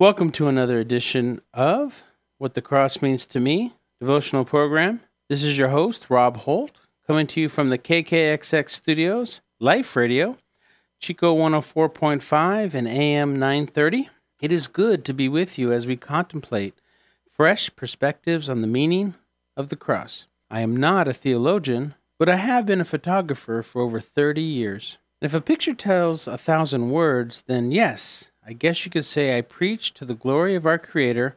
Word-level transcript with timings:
Welcome 0.00 0.32
to 0.32 0.48
another 0.48 0.78
edition 0.78 1.42
of 1.52 2.02
What 2.38 2.54
the 2.54 2.62
Cross 2.62 3.02
Means 3.02 3.26
to 3.26 3.38
Me 3.38 3.74
devotional 4.00 4.46
program. 4.46 5.02
This 5.28 5.42
is 5.42 5.58
your 5.58 5.68
host, 5.68 6.06
Rob 6.08 6.38
Holt, 6.38 6.80
coming 7.06 7.26
to 7.26 7.40
you 7.42 7.50
from 7.50 7.68
the 7.68 7.76
KKXX 7.76 8.70
studios, 8.70 9.42
Life 9.58 9.94
Radio, 9.94 10.38
Chico 11.00 11.36
104.5 11.36 12.72
and 12.72 12.88
AM 12.88 13.34
930. 13.34 14.08
It 14.40 14.50
is 14.50 14.68
good 14.68 15.04
to 15.04 15.12
be 15.12 15.28
with 15.28 15.58
you 15.58 15.70
as 15.70 15.86
we 15.86 15.98
contemplate 15.98 16.80
fresh 17.30 17.68
perspectives 17.76 18.48
on 18.48 18.62
the 18.62 18.66
meaning 18.66 19.16
of 19.54 19.68
the 19.68 19.76
cross. 19.76 20.24
I 20.50 20.60
am 20.60 20.74
not 20.74 21.08
a 21.08 21.12
theologian, 21.12 21.94
but 22.18 22.30
I 22.30 22.36
have 22.36 22.64
been 22.64 22.80
a 22.80 22.86
photographer 22.86 23.62
for 23.62 23.82
over 23.82 24.00
30 24.00 24.40
years. 24.40 24.96
If 25.20 25.34
a 25.34 25.42
picture 25.42 25.74
tells 25.74 26.26
a 26.26 26.38
thousand 26.38 26.88
words, 26.88 27.44
then 27.46 27.70
yes, 27.70 28.29
I 28.46 28.54
guess 28.54 28.84
you 28.84 28.90
could 28.90 29.04
say 29.04 29.36
I 29.36 29.42
preach 29.42 29.92
to 29.94 30.04
the 30.04 30.14
glory 30.14 30.54
of 30.54 30.66
our 30.66 30.78
Creator 30.78 31.36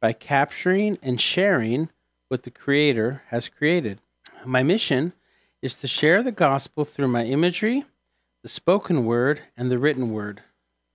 by 0.00 0.12
capturing 0.12 0.98
and 1.02 1.20
sharing 1.20 1.88
what 2.28 2.42
the 2.42 2.50
Creator 2.50 3.22
has 3.28 3.48
created. 3.48 4.00
My 4.44 4.62
mission 4.62 5.12
is 5.62 5.74
to 5.74 5.88
share 5.88 6.22
the 6.22 6.32
gospel 6.32 6.84
through 6.84 7.08
my 7.08 7.24
imagery, 7.24 7.84
the 8.42 8.48
spoken 8.48 9.06
word, 9.06 9.42
and 9.56 9.70
the 9.70 9.78
written 9.78 10.10
word. 10.10 10.42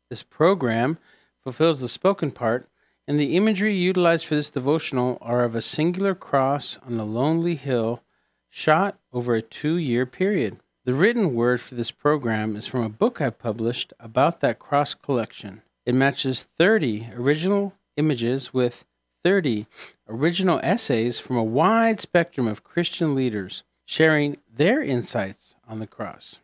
This 0.10 0.24
program 0.24 0.98
fulfills 1.44 1.80
the 1.80 1.90
spoken 1.90 2.32
part, 2.32 2.68
and 3.08 3.20
the 3.20 3.36
imagery 3.36 3.76
utilized 3.76 4.26
for 4.26 4.36
this 4.36 4.50
devotional 4.50 5.18
are 5.22 5.44
of 5.44 5.56
a 5.56 5.62
singular 5.62 6.14
cross 6.14 6.78
on 6.86 7.00
a 7.00 7.06
lonely 7.06 7.56
hill 7.56 8.04
shot 8.50 8.98
over 9.14 9.36
a 9.36 9.42
two 9.42 9.78
year 9.78 10.06
period. 10.06 10.58
The 10.88 10.94
written 10.94 11.36
word 11.36 11.60
for 11.60 11.76
this 11.76 11.92
program 11.92 12.56
is 12.56 12.66
from 12.66 12.82
a 12.82 12.88
book 12.88 13.20
I 13.20 13.30
published 13.30 13.92
about 14.00 14.40
that 14.40 14.58
cross 14.58 14.94
collection. 14.94 15.62
It 15.86 15.94
matches 15.94 16.44
30 16.58 17.10
original 17.14 17.74
images 17.98 18.54
with 18.54 18.86
30 19.22 19.68
original 20.08 20.62
essays 20.64 21.20
from 21.20 21.36
a 21.36 21.44
wide 21.44 22.00
spectrum 22.00 22.48
of 22.48 22.64
Christian 22.64 23.16
leaders 23.16 23.64
sharing 23.84 24.38
their 24.56 24.82
insights 24.82 25.56
on 25.68 25.80
the 25.80 25.88
cross. 25.88 26.38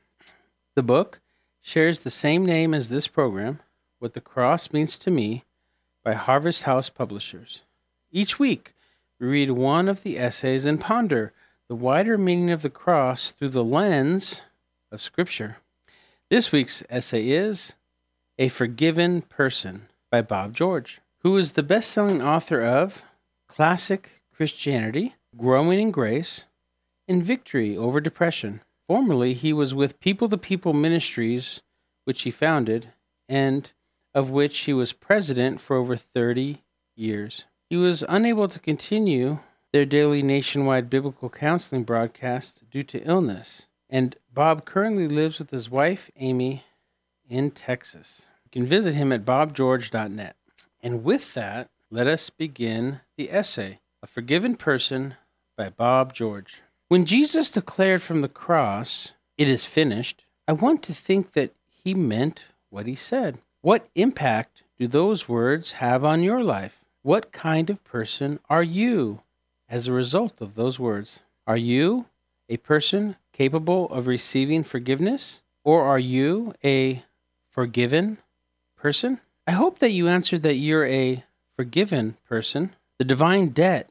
The 0.75 0.83
book 0.83 1.21
shares 1.61 1.99
the 1.99 2.09
same 2.09 2.45
name 2.45 2.73
as 2.73 2.89
this 2.89 3.07
program, 3.07 3.61
What 3.99 4.13
the 4.13 4.19
Cross 4.19 4.73
Means 4.73 4.97
to 4.97 5.09
Me, 5.09 5.45
by 6.03 6.15
Harvest 6.15 6.63
House 6.63 6.89
Publishers. 6.89 7.61
Each 8.11 8.39
week, 8.39 8.75
we 9.19 9.27
read 9.27 9.51
one 9.51 9.87
of 9.87 10.03
the 10.03 10.19
essays 10.19 10.65
and 10.65 10.81
ponder 10.81 11.31
the 11.69 11.75
wider 11.75 12.17
meaning 12.17 12.51
of 12.51 12.61
the 12.61 12.69
cross 12.69 13.31
through 13.31 13.49
the 13.49 13.63
lens 13.63 14.41
of 14.91 15.01
Scripture. 15.01 15.57
This 16.29 16.51
week's 16.51 16.83
essay 16.89 17.29
is 17.29 17.73
A 18.37 18.49
Forgiven 18.49 19.21
Person 19.21 19.87
by 20.11 20.21
Bob 20.21 20.53
George, 20.53 20.99
who 21.19 21.37
is 21.37 21.53
the 21.53 21.63
best 21.63 21.91
selling 21.91 22.21
author 22.21 22.61
of 22.61 23.03
Classic 23.47 24.21
Christianity, 24.35 25.15
Growing 25.37 25.79
in 25.79 25.91
Grace, 25.91 26.45
and 27.07 27.23
Victory 27.23 27.77
Over 27.77 28.01
Depression. 28.01 28.61
Formerly, 28.87 29.33
he 29.33 29.53
was 29.53 29.73
with 29.73 29.99
People 29.99 30.27
to 30.29 30.37
People 30.37 30.73
Ministries, 30.73 31.61
which 32.03 32.23
he 32.23 32.31
founded, 32.31 32.89
and 33.29 33.71
of 34.13 34.29
which 34.29 34.59
he 34.59 34.73
was 34.73 34.91
president 34.91 35.61
for 35.61 35.77
over 35.77 35.95
30 35.95 36.61
years. 36.95 37.45
He 37.69 37.77
was 37.77 38.03
unable 38.07 38.47
to 38.49 38.59
continue 38.59 39.39
their 39.73 39.85
daily 39.85 40.21
nationwide 40.21 40.87
biblical 40.87 41.29
counseling 41.29 41.83
broadcast 41.83 42.61
due 42.69 42.83
to 42.83 43.03
illness, 43.03 43.65
and 43.89 44.15
Bob 44.31 44.65
currently 44.65 45.07
lives 45.07 45.39
with 45.39 45.49
his 45.49 45.69
wife, 45.69 46.11
Amy, 46.15 46.63
in 47.27 47.49
Texas. 47.49 48.27
You 48.45 48.51
can 48.51 48.67
visit 48.67 48.93
him 48.93 49.11
at 49.11 49.25
bobgeorge.net. 49.25 50.35
And 50.81 51.03
with 51.03 51.33
that, 51.33 51.69
let 51.89 52.05
us 52.05 52.29
begin 52.29 52.99
the 53.17 53.31
essay, 53.31 53.79
A 54.03 54.07
Forgiven 54.07 54.55
Person 54.55 55.15
by 55.57 55.69
Bob 55.69 56.13
George. 56.13 56.61
When 56.87 57.05
Jesus 57.05 57.49
declared 57.49 58.03
from 58.03 58.21
the 58.21 58.29
cross, 58.29 59.13
It 59.39 59.49
is 59.49 59.65
finished, 59.65 60.23
I 60.47 60.53
want 60.53 60.83
to 60.83 60.93
think 60.93 61.31
that 61.31 61.55
he 61.83 61.95
meant 61.95 62.45
what 62.69 62.85
he 62.85 62.95
said. 62.95 63.39
What 63.61 63.87
impact 63.95 64.61
do 64.77 64.87
those 64.87 65.27
words 65.27 65.73
have 65.73 66.05
on 66.05 66.21
your 66.21 66.43
life? 66.43 66.83
What 67.01 67.31
kind 67.31 67.71
of 67.71 67.83
person 67.83 68.39
are 68.49 68.63
you 68.63 69.22
as 69.73 69.87
a 69.87 69.91
result 69.91 70.39
of 70.39 70.53
those 70.53 70.77
words? 70.77 71.21
Are 71.47 71.57
you 71.57 72.05
a 72.47 72.57
person 72.57 73.15
capable 73.31 73.89
of 73.89 74.05
receiving 74.05 74.63
forgiveness? 74.63 75.41
Or 75.63 75.83
are 75.83 75.97
you 75.97 76.53
a 76.63 77.03
forgiven 77.49 78.19
person? 78.75 79.19
I 79.47 79.53
hope 79.53 79.79
that 79.79 79.89
you 79.89 80.07
answered 80.07 80.43
that 80.43 80.57
you're 80.57 80.85
a 80.85 81.23
forgiven 81.55 82.17
person. 82.29 82.75
The 82.99 83.03
divine 83.03 83.49
debt, 83.49 83.89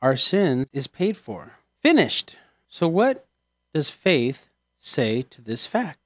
our 0.00 0.14
sin, 0.14 0.68
is 0.72 0.86
paid 0.86 1.16
for. 1.16 1.54
Finished. 1.82 2.36
So, 2.68 2.86
what 2.86 3.26
does 3.74 3.90
faith 3.90 4.48
say 4.78 5.22
to 5.30 5.42
this 5.42 5.66
fact? 5.66 5.98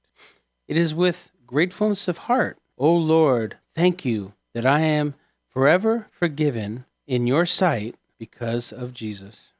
It 0.67 0.75
is 0.75 0.95
with 0.95 1.29
gratefulness 1.45 2.07
of 2.07 2.29
heart. 2.29 2.57
O 2.79 2.91
Lord, 2.95 3.57
thank 3.75 4.03
you 4.03 4.33
that 4.55 4.65
I 4.65 4.79
am 4.79 5.13
forever 5.53 6.07
forgiven 6.09 6.85
in 7.05 7.27
your 7.27 7.45
sight 7.45 7.95
because 8.19 8.71
of 8.71 8.93
Jesus. 8.93 9.53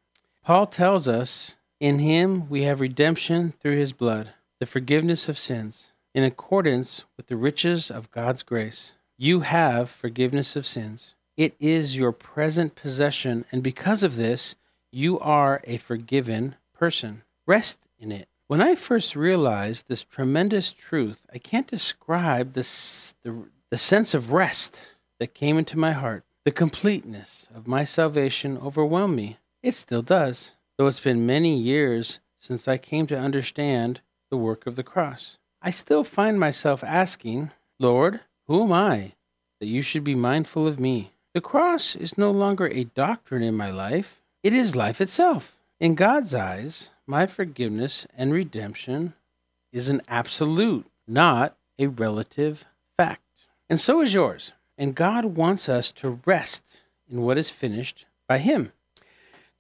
Paul 0.44 0.68
tells 0.68 1.08
us, 1.08 1.56
In 1.80 2.00
him 2.00 2.48
we 2.50 2.64
have 2.64 2.82
redemption 2.82 3.54
through 3.60 3.78
his 3.78 3.94
blood, 3.94 4.34
the 4.60 4.66
forgiveness 4.66 5.30
of 5.30 5.38
sins, 5.38 5.92
in 6.14 6.24
accordance 6.24 7.06
with 7.18 7.28
the 7.28 7.38
riches 7.38 7.90
of 7.90 8.12
God's 8.12 8.44
grace. 8.44 8.94
You 9.18 9.42
have 9.42 9.90
forgiveness 9.90 10.56
of 10.56 10.68
sins. 10.68 11.16
It 11.38 11.56
is 11.60 11.96
your 11.96 12.12
present 12.12 12.76
possession, 12.76 13.46
and 13.52 13.64
because 13.64 14.04
of 14.04 14.18
this, 14.18 14.56
you 14.92 15.20
are 15.20 15.62
a 15.64 15.78
forgiven 15.78 16.56
person. 16.74 17.24
Rest 17.46 17.78
in 17.98 18.12
it. 18.12 18.28
When 18.48 18.62
I 18.62 18.76
first 18.76 19.16
realized 19.16 19.86
this 19.88 20.04
tremendous 20.04 20.72
truth, 20.72 21.28
I 21.32 21.38
can't 21.38 21.68
describe 21.68 22.54
this, 22.54 23.14
the, 23.24 23.46
the 23.70 23.78
sense 23.78 24.14
of 24.14 24.32
rest 24.32 24.82
that 25.20 25.36
came 25.36 25.58
into 25.58 25.78
my 25.78 25.92
heart. 25.92 26.24
The 26.50 26.56
completeness 26.56 27.48
of 27.54 27.68
my 27.68 27.84
salvation 27.84 28.58
overwhelmed 28.58 29.16
me. 29.16 29.38
It 29.62 29.76
still 29.76 30.02
does, 30.02 30.54
though 30.80 30.88
it's 30.88 31.00
been 31.00 31.24
many 31.24 31.56
years 31.56 32.18
since 32.40 32.68
I 32.68 32.80
came 32.80 33.06
to 33.06 33.20
understand 33.20 34.02
the 34.32 34.38
work 34.38 34.66
of 34.66 34.76
the 34.76 34.82
cross. 34.82 35.38
I 35.62 35.70
still 35.70 36.04
find 36.04 36.40
myself 36.40 36.84
asking, 36.84 37.52
Lord, 37.78 38.22
who 38.48 38.64
am 38.64 38.74
I 38.74 39.14
that 39.60 39.68
you 39.68 39.84
should 39.84 40.04
be 40.04 40.16
mindful 40.16 40.68
of 40.68 40.80
me? 40.80 41.12
The 41.36 41.40
cross 41.40 41.96
is 41.96 42.18
no 42.18 42.32
longer 42.32 42.66
a 42.66 42.86
doctrine 42.86 43.44
in 43.44 43.54
my 43.56 43.70
life, 43.70 44.20
it 44.42 44.52
is 44.52 44.76
life 44.76 45.00
itself. 45.02 45.56
In 45.80 45.94
God's 45.94 46.34
eyes, 46.34 46.90
my 47.06 47.28
forgiveness 47.28 48.08
and 48.18 48.34
redemption 48.34 49.14
is 49.72 49.88
an 49.88 50.02
absolute, 50.08 50.88
not 51.08 51.56
a 51.78 51.86
relative 51.86 52.66
fact. 52.98 53.22
And 53.70 53.80
so 53.80 54.02
is 54.02 54.16
yours. 54.16 54.54
And 54.80 54.96
God 54.96 55.26
wants 55.26 55.68
us 55.68 55.92
to 55.92 56.22
rest 56.26 56.64
in 57.12 57.22
what 57.22 57.38
is 57.38 57.50
finished 57.50 58.06
by 58.28 58.38
Him. 58.38 58.72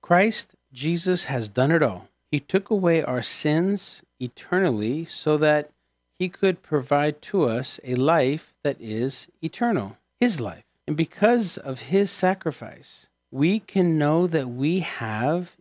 Christ 0.01 0.55
Jesus 0.71 1.25
has 1.25 1.49
done 1.49 1.71
it 1.71 1.83
all. 1.83 2.07
He 2.31 2.39
took 2.39 2.69
away 2.69 3.03
our 3.03 3.21
sins 3.21 4.01
eternally 4.21 5.03
so 5.03 5.35
that 5.37 5.71
He 6.17 6.29
could 6.29 6.63
provide 6.63 7.21
to 7.23 7.43
us 7.43 7.81
a 7.83 7.95
life 7.95 8.53
that 8.63 8.77
is 8.79 9.27
eternal, 9.41 9.97
His 10.21 10.39
life. 10.39 10.63
And 10.87 10.95
because 10.95 11.57
of 11.57 11.79
His 11.81 12.09
sacrifice, 12.09 13.07
we 13.29 13.59
can 13.59 13.97
know 13.97 14.25
that 14.25 14.47
we 14.47 14.79
have 14.79 15.57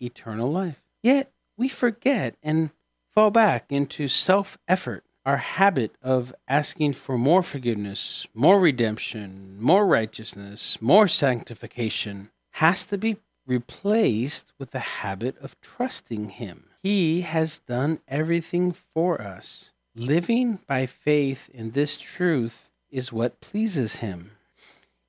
eternal 0.00 0.50
life. 0.50 0.80
Yet 1.02 1.30
we 1.58 1.68
forget 1.68 2.34
and 2.42 2.70
fall 3.12 3.30
back 3.30 3.66
into 3.68 4.08
self 4.08 4.56
effort, 4.66 5.04
our 5.24 5.36
habit 5.36 5.94
of 6.02 6.34
asking 6.48 6.94
for 6.94 7.16
more 7.16 7.42
forgiveness, 7.42 8.26
more 8.34 8.58
redemption, 8.58 9.56
more 9.60 9.86
righteousness, 9.86 10.78
more 10.80 11.06
sanctification 11.06 12.30
has 12.52 12.84
to 12.84 12.98
be 12.98 13.16
replaced 13.46 14.52
with 14.58 14.70
the 14.72 14.78
habit 14.78 15.36
of 15.40 15.60
trusting 15.60 16.30
Him. 16.30 16.64
He 16.82 17.20
has 17.22 17.60
done 17.60 18.00
everything 18.08 18.72
for 18.72 19.20
us. 19.20 19.70
Living 19.94 20.58
by 20.66 20.86
faith 20.86 21.50
in 21.52 21.72
this 21.72 21.98
truth 21.98 22.68
is 22.90 23.12
what 23.12 23.40
pleases 23.40 23.96
Him. 23.96 24.32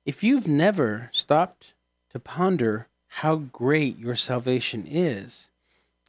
If 0.04 0.22
you've 0.22 0.46
never 0.46 1.10
stopped 1.12 1.72
to 2.10 2.18
ponder 2.20 2.86
how 3.08 3.36
great 3.36 3.98
your 3.98 4.16
salvation 4.16 4.86
is, 4.86 5.48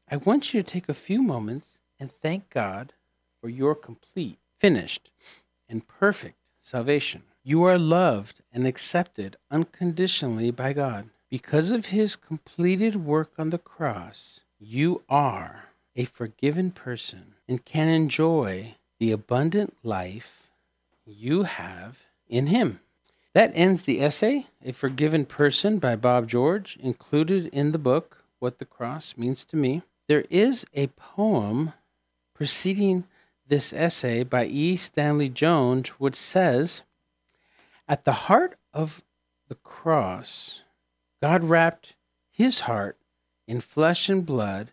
I 0.10 0.18
want 0.18 0.54
you 0.54 0.62
to 0.62 0.70
take 0.70 0.90
a 0.90 0.94
few 0.94 1.24
moments 1.24 1.78
and 2.00 2.12
thank 2.12 2.50
God 2.50 2.94
for 3.46 3.50
your 3.50 3.76
complete, 3.76 4.40
finished, 4.58 5.12
and 5.70 5.88
perfect 5.88 6.34
salvation. 6.64 7.22
You 7.44 7.62
are 7.66 7.78
loved 7.78 8.42
and 8.52 8.66
accepted 8.66 9.38
unconditionally 9.52 10.50
by 10.50 10.74
God. 10.74 11.10
Because 11.30 11.70
of 11.70 11.86
his 11.86 12.16
completed 12.16 12.96
work 12.96 13.34
on 13.38 13.52
the 13.52 13.60
cross, 13.60 14.40
you 14.60 15.04
are 15.08 15.66
a 15.96 16.06
forgiven 16.06 16.72
person 16.72 17.36
and 17.48 17.64
can 17.64 17.88
enjoy 17.88 18.78
the 18.98 19.12
abundant 19.12 19.78
life 19.84 20.50
you 21.06 21.44
have 21.44 22.00
in 22.28 22.48
him. 22.48 22.80
That 23.34 23.52
ends 23.54 23.84
the 23.84 24.02
essay, 24.02 24.48
A 24.64 24.72
Forgiven 24.72 25.28
Person 25.28 25.78
by 25.78 25.96
Bob 25.98 26.28
George, 26.28 26.80
included 26.82 27.46
in 27.54 27.74
the 27.74 27.78
book, 27.78 28.24
What 28.40 28.58
the 28.58 28.66
Cross 28.66 29.14
Means 29.18 29.46
to 29.46 29.56
Me. 29.56 29.84
There 30.08 30.26
is 30.32 30.66
a 30.74 30.88
poem 30.88 31.74
preceding 32.34 33.04
this 33.48 33.74
essay 33.74 34.24
by 34.24 34.46
E. 34.46 34.76
Stanley 34.76 35.30
Jones, 35.30 35.90
which 36.00 36.16
says, 36.16 36.82
At 37.88 38.06
the 38.06 38.14
heart 38.14 38.58
of 38.74 39.04
the 39.48 39.56
cross, 39.56 40.62
God 41.22 41.44
wrapped 41.44 41.94
his 42.32 42.62
heart 42.62 42.98
in 43.48 43.62
flesh 43.62 44.10
and 44.10 44.26
blood 44.26 44.72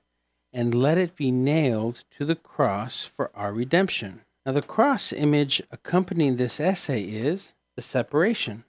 and 0.53 0.75
let 0.75 0.99
it 0.99 1.17
be 1.17 1.31
nailed 1.31 2.05
to 2.19 2.25
the 2.25 2.35
cross 2.35 3.05
for 3.05 3.31
our 3.35 3.53
redemption. 3.53 4.23
Now, 4.45 4.53
the 4.53 4.63
cross 4.63 5.13
image 5.13 5.63
accompanying 5.71 6.37
this 6.37 6.59
essay 6.59 7.03
is 7.03 7.55
the 7.77 7.83
separation, 7.83 8.65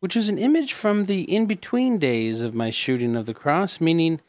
which 0.00 0.16
is 0.16 0.28
an 0.28 0.38
image 0.38 0.72
from 0.72 1.04
the 1.04 1.22
in 1.22 1.46
between 1.46 1.98
days 1.98 2.42
of 2.42 2.54
my 2.54 2.70
shooting 2.70 3.14
of 3.14 3.26
the 3.26 3.34
cross, 3.34 3.80
meaning 3.80 4.20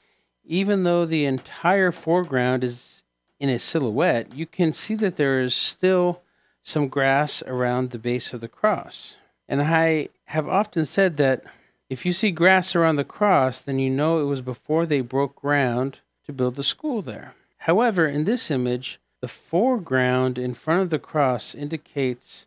even 0.43 0.83
though 0.83 1.05
the 1.05 1.25
entire 1.25 1.91
foreground 1.91 2.63
is 2.63 3.00
in 3.41 3.49
a 3.49 3.57
silhouette, 3.57 4.35
you 4.35 4.45
can 4.45 4.71
see 4.71 4.93
that 4.93 5.15
there 5.15 5.41
is 5.41 5.55
still 5.55 6.21
some 6.61 6.87
grass 6.87 7.41
around 7.47 7.89
the 7.89 7.97
base 7.97 8.33
of 8.33 8.39
the 8.39 8.47
cross. 8.47 9.17
And 9.49 9.63
I 9.63 10.09
have 10.25 10.47
often 10.47 10.85
said 10.85 11.17
that 11.17 11.43
if 11.89 12.05
you 12.05 12.13
see 12.13 12.29
grass 12.29 12.75
around 12.75 12.97
the 12.97 13.03
cross, 13.03 13.59
then 13.59 13.79
you 13.79 13.89
know 13.89 14.19
it 14.19 14.25
was 14.25 14.41
before 14.41 14.85
they 14.85 15.01
broke 15.01 15.35
ground 15.35 15.99
to 16.25 16.31
build 16.31 16.55
the 16.55 16.63
school 16.63 17.01
there. 17.01 17.33
However, 17.57 18.07
in 18.07 18.25
this 18.25 18.51
image, 18.51 18.99
the 19.21 19.27
foreground 19.27 20.37
in 20.37 20.53
front 20.53 20.83
of 20.83 20.91
the 20.91 20.99
cross 20.99 21.55
indicates 21.55 22.45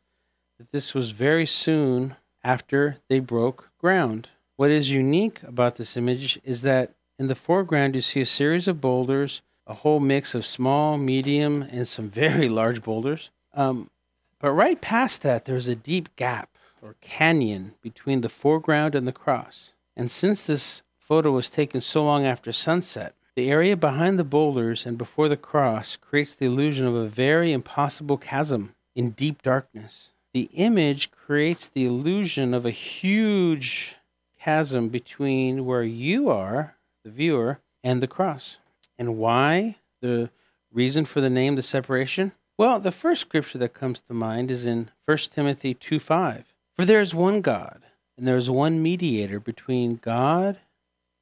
that 0.59 0.71
this 0.71 0.95
was 0.95 1.11
very 1.11 1.45
soon 1.45 2.15
after 2.45 2.99
they 3.09 3.19
broke 3.19 3.69
ground. 3.81 4.29
What 4.57 4.71
is 4.71 4.91
unique 4.93 5.43
about 5.43 5.75
this 5.75 5.97
image 5.97 6.39
is 6.45 6.63
that 6.63 6.93
in 7.19 7.27
the 7.27 7.35
foreground 7.35 7.97
you 7.97 8.01
see 8.01 8.21
a 8.21 8.27
series 8.27 8.69
of 8.69 8.81
boulders, 8.81 9.43
a 9.67 9.75
whole 9.75 10.01
mix 10.01 10.35
of 10.35 10.45
small, 10.45 10.99
medium, 10.99 11.63
and 11.63 11.87
some 11.89 12.11
very 12.11 12.49
large 12.49 12.83
boulders. 12.83 13.31
Um, 13.55 13.91
but 14.39 14.53
right 14.53 14.81
past 14.81 15.23
that, 15.23 15.45
there's 15.45 15.69
a 15.69 15.75
deep 15.75 16.15
gap 16.17 16.51
or 16.83 16.97
canyon 17.01 17.73
between 17.81 18.21
the 18.21 18.29
foreground 18.29 18.95
and 18.95 19.07
the 19.07 19.13
cross. 19.13 19.73
And 19.97 20.11
since 20.11 20.45
this 20.45 20.83
photo 20.99 21.31
was 21.31 21.49
taken 21.49 21.81
so 21.81 22.05
long 22.05 22.27
after 22.27 22.53
sunset, 22.53 23.15
the 23.37 23.51
area 23.51 23.77
behind 23.77 24.19
the 24.19 24.25
boulders 24.25 24.87
and 24.87 24.97
before 24.99 25.29
the 25.29 25.37
cross 25.37 25.97
creates 25.97 26.35
the 26.35 26.47
illusion 26.47 26.87
of 26.87 26.95
a 26.95 27.07
very 27.07 27.53
impossible 27.53 28.17
chasm 28.17 28.75
in 28.95 29.11
deep 29.11 29.43
darkness. 29.43 30.11
The 30.33 30.51
image 30.53 31.11
creates 31.11 31.69
the 31.69 31.87
illusion 31.87 32.55
of 32.55 32.67
a 32.67 32.71
huge 32.71 33.97
chasm 34.39 34.89
between 34.89 35.65
where 35.65 35.83
you 35.83 36.29
are, 36.29 36.77
the 37.03 37.11
viewer, 37.11 37.61
and 37.83 38.03
the 38.03 38.07
cross. 38.07 38.59
And 38.99 39.17
why? 39.19 39.77
The 40.01 40.31
reason 40.73 41.05
for 41.05 41.21
the 41.21 41.31
name, 41.31 41.57
the 41.57 41.63
separation? 41.63 42.33
Well, 42.57 42.79
the 42.79 42.93
first 42.93 43.23
scripture 43.23 43.59
that 43.59 43.75
comes 43.75 44.01
to 44.01 44.15
mind 44.15 44.51
is 44.51 44.67
in 44.67 44.91
1 45.07 45.19
Timothy 45.33 45.75
2 45.75 45.99
5. 45.99 46.45
For 46.77 46.85
there 46.85 47.01
is 47.01 47.15
one 47.15 47.41
God, 47.41 47.83
and 48.17 48.27
there 48.27 48.37
is 48.37 48.51
one 48.51 48.83
mediator 48.83 49.41
between 49.41 49.97
God 49.97 50.59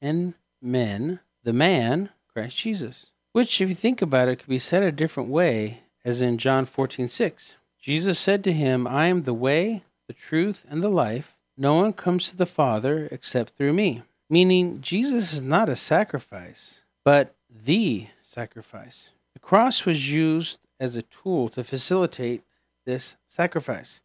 and 0.01 0.35
men, 0.61 1.21
the 1.43 1.53
man, 1.53 2.11
Christ 2.33 2.57
Jesus. 2.57 3.07
Which, 3.33 3.61
if 3.61 3.69
you 3.69 3.75
think 3.75 4.03
about 4.03 4.29
it, 4.29 4.37
could 4.41 4.49
be 4.49 4.59
said 4.59 4.83
a 4.83 4.93
different 4.93 5.29
way, 5.29 5.83
as 6.05 6.21
in 6.21 6.39
John 6.39 6.65
14 6.65 7.09
6. 7.09 7.57
Jesus 7.81 8.19
said 8.19 8.45
to 8.45 8.53
him, 8.53 8.87
I 8.87 9.07
am 9.07 9.23
the 9.23 9.35
way, 9.35 9.85
the 10.07 10.13
truth, 10.13 10.65
and 10.69 10.83
the 10.83 10.89
life. 10.89 11.37
No 11.57 11.75
one 11.75 11.93
comes 11.93 12.29
to 12.29 12.37
the 12.37 12.47
Father 12.47 13.09
except 13.11 13.57
through 13.57 13.73
me. 13.73 14.03
Meaning, 14.31 14.81
Jesus 14.81 15.33
is 15.33 15.43
not 15.43 15.69
a 15.69 15.77
sacrifice, 15.77 16.81
but 17.05 17.35
the 17.65 18.07
sacrifice. 18.23 19.11
The 19.35 19.41
cross 19.41 19.85
was 19.85 20.11
used 20.11 20.59
as 20.81 20.97
a 20.97 21.03
tool 21.03 21.49
to 21.51 21.65
facilitate 21.65 22.43
this 22.85 23.17
sacrifice. 23.29 24.01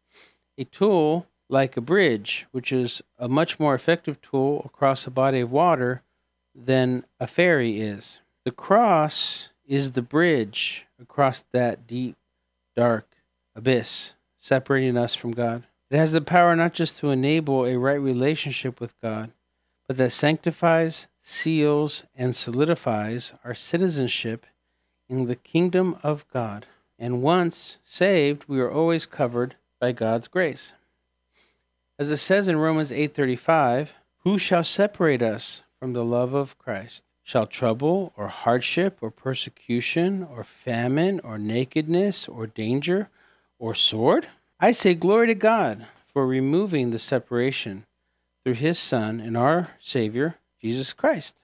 A 0.58 0.64
tool 0.66 1.28
like 1.50 1.78
a 1.78 1.82
bridge, 1.82 2.46
which 2.52 2.72
is 2.72 3.02
a 3.18 3.28
much 3.28 3.60
more 3.60 3.74
effective 3.74 4.22
tool 4.22 4.62
across 4.66 5.08
a 5.08 5.12
body 5.12 5.40
of 5.40 5.52
water 5.52 6.02
than 6.54 7.06
a 7.20 7.28
ferry 7.28 7.80
is. 7.80 8.20
The 8.44 8.52
cross 8.52 9.50
is 9.66 9.92
the 9.92 10.02
bridge 10.02 10.86
across 11.02 11.44
that 11.52 11.88
deep, 11.88 12.16
dark 12.76 13.08
abyss 13.56 14.14
separating 14.40 14.98
us 14.98 15.14
from 15.14 15.32
God. 15.32 15.64
It 15.90 15.98
has 15.98 16.12
the 16.12 16.22
power 16.22 16.56
not 16.56 16.74
just 16.74 17.00
to 17.00 17.12
enable 17.12 17.66
a 17.66 17.78
right 17.78 18.00
relationship 18.00 18.80
with 18.80 19.00
God, 19.02 19.32
but 19.88 19.98
that 19.98 20.12
sanctifies, 20.12 21.08
seals, 21.20 22.04
and 22.16 22.36
solidifies 22.36 23.34
our 23.44 23.54
citizenship 23.54 24.46
in 25.10 25.28
the 25.28 25.36
kingdom 25.36 25.98
of 26.04 26.28
God. 26.32 26.66
And 27.00 27.22
once 27.22 27.78
saved, 27.86 28.46
we 28.48 28.60
are 28.60 28.72
always 28.72 29.06
covered 29.06 29.56
by 29.80 29.94
God's 29.94 30.28
grace. 30.28 30.74
As 31.98 32.12
it 32.12 32.18
says 32.18 32.48
in 32.48 32.58
Romans 32.58 32.92
8:35, 32.92 33.94
who 34.20 34.38
shall 34.38 34.64
separate 34.64 35.24
us 35.24 35.64
from 35.80 35.94
the 35.94 36.06
love 36.06 36.34
of 36.34 36.58
Christ? 36.60 37.04
Shall 37.24 37.48
trouble 37.48 38.14
or 38.16 38.28
hardship 38.28 38.98
or 39.02 39.12
persecution 39.12 40.24
or 40.24 40.44
famine 40.44 41.20
or 41.22 41.38
nakedness 41.38 42.28
or 42.28 42.48
danger 42.48 43.10
or 43.58 43.74
sword? 43.74 44.28
I 44.60 44.72
say 44.72 44.94
glory 44.94 45.28
to 45.28 45.36
God 45.36 45.88
for 46.06 46.26
removing 46.26 46.92
the 46.92 47.00
separation 47.00 47.86
through 48.48 48.54
his 48.54 48.80
son 48.80 49.20
and 49.20 49.36
our 49.36 49.72
savior 49.78 50.36
Jesus 50.62 50.94
Christ. 50.94 51.36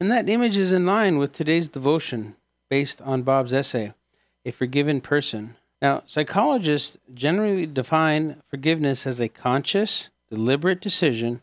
And 0.00 0.10
that 0.10 0.30
image 0.30 0.56
is 0.56 0.72
in 0.72 0.86
line 0.86 1.18
with 1.18 1.34
today's 1.34 1.68
devotion 1.68 2.36
based 2.70 3.02
on 3.02 3.20
Bob's 3.20 3.52
essay, 3.52 3.92
A 4.46 4.50
Forgiven 4.50 5.02
Person, 5.02 5.56
now, 5.80 6.02
psychologists 6.06 6.96
generally 7.14 7.66
define 7.66 8.42
forgiveness 8.48 9.06
as 9.06 9.20
a 9.20 9.28
conscious, 9.28 10.08
deliberate 10.28 10.80
decision 10.80 11.42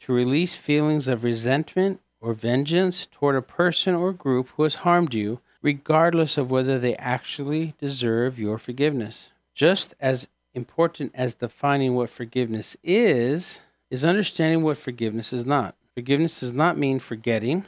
to 0.00 0.12
release 0.12 0.56
feelings 0.56 1.06
of 1.06 1.22
resentment 1.22 2.00
or 2.20 2.32
vengeance 2.32 3.06
toward 3.06 3.36
a 3.36 3.42
person 3.42 3.94
or 3.94 4.12
group 4.12 4.48
who 4.56 4.64
has 4.64 4.76
harmed 4.76 5.14
you, 5.14 5.40
regardless 5.62 6.36
of 6.36 6.50
whether 6.50 6.78
they 6.78 6.96
actually 6.96 7.74
deserve 7.78 8.38
your 8.38 8.58
forgiveness. 8.58 9.30
Just 9.54 9.94
as 10.00 10.26
important 10.52 11.12
as 11.14 11.34
defining 11.34 11.94
what 11.94 12.10
forgiveness 12.10 12.76
is, 12.82 13.60
is 13.90 14.04
understanding 14.04 14.62
what 14.62 14.78
forgiveness 14.78 15.32
is 15.32 15.46
not. 15.46 15.74
Forgiveness 15.94 16.40
does 16.40 16.52
not 16.52 16.76
mean 16.76 16.98
forgetting, 16.98 17.64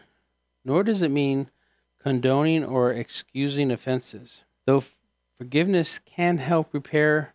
nor 0.65 0.83
does 0.83 1.03
it 1.03 1.11
mean 1.11 1.51
condoning 2.03 2.65
or 2.65 2.93
excusing 2.93 3.71
offenses. 3.71 4.45
Though 4.67 4.83
Forgiveness 5.39 6.01
can 6.01 6.39
help 6.39 6.75
repair 6.75 7.33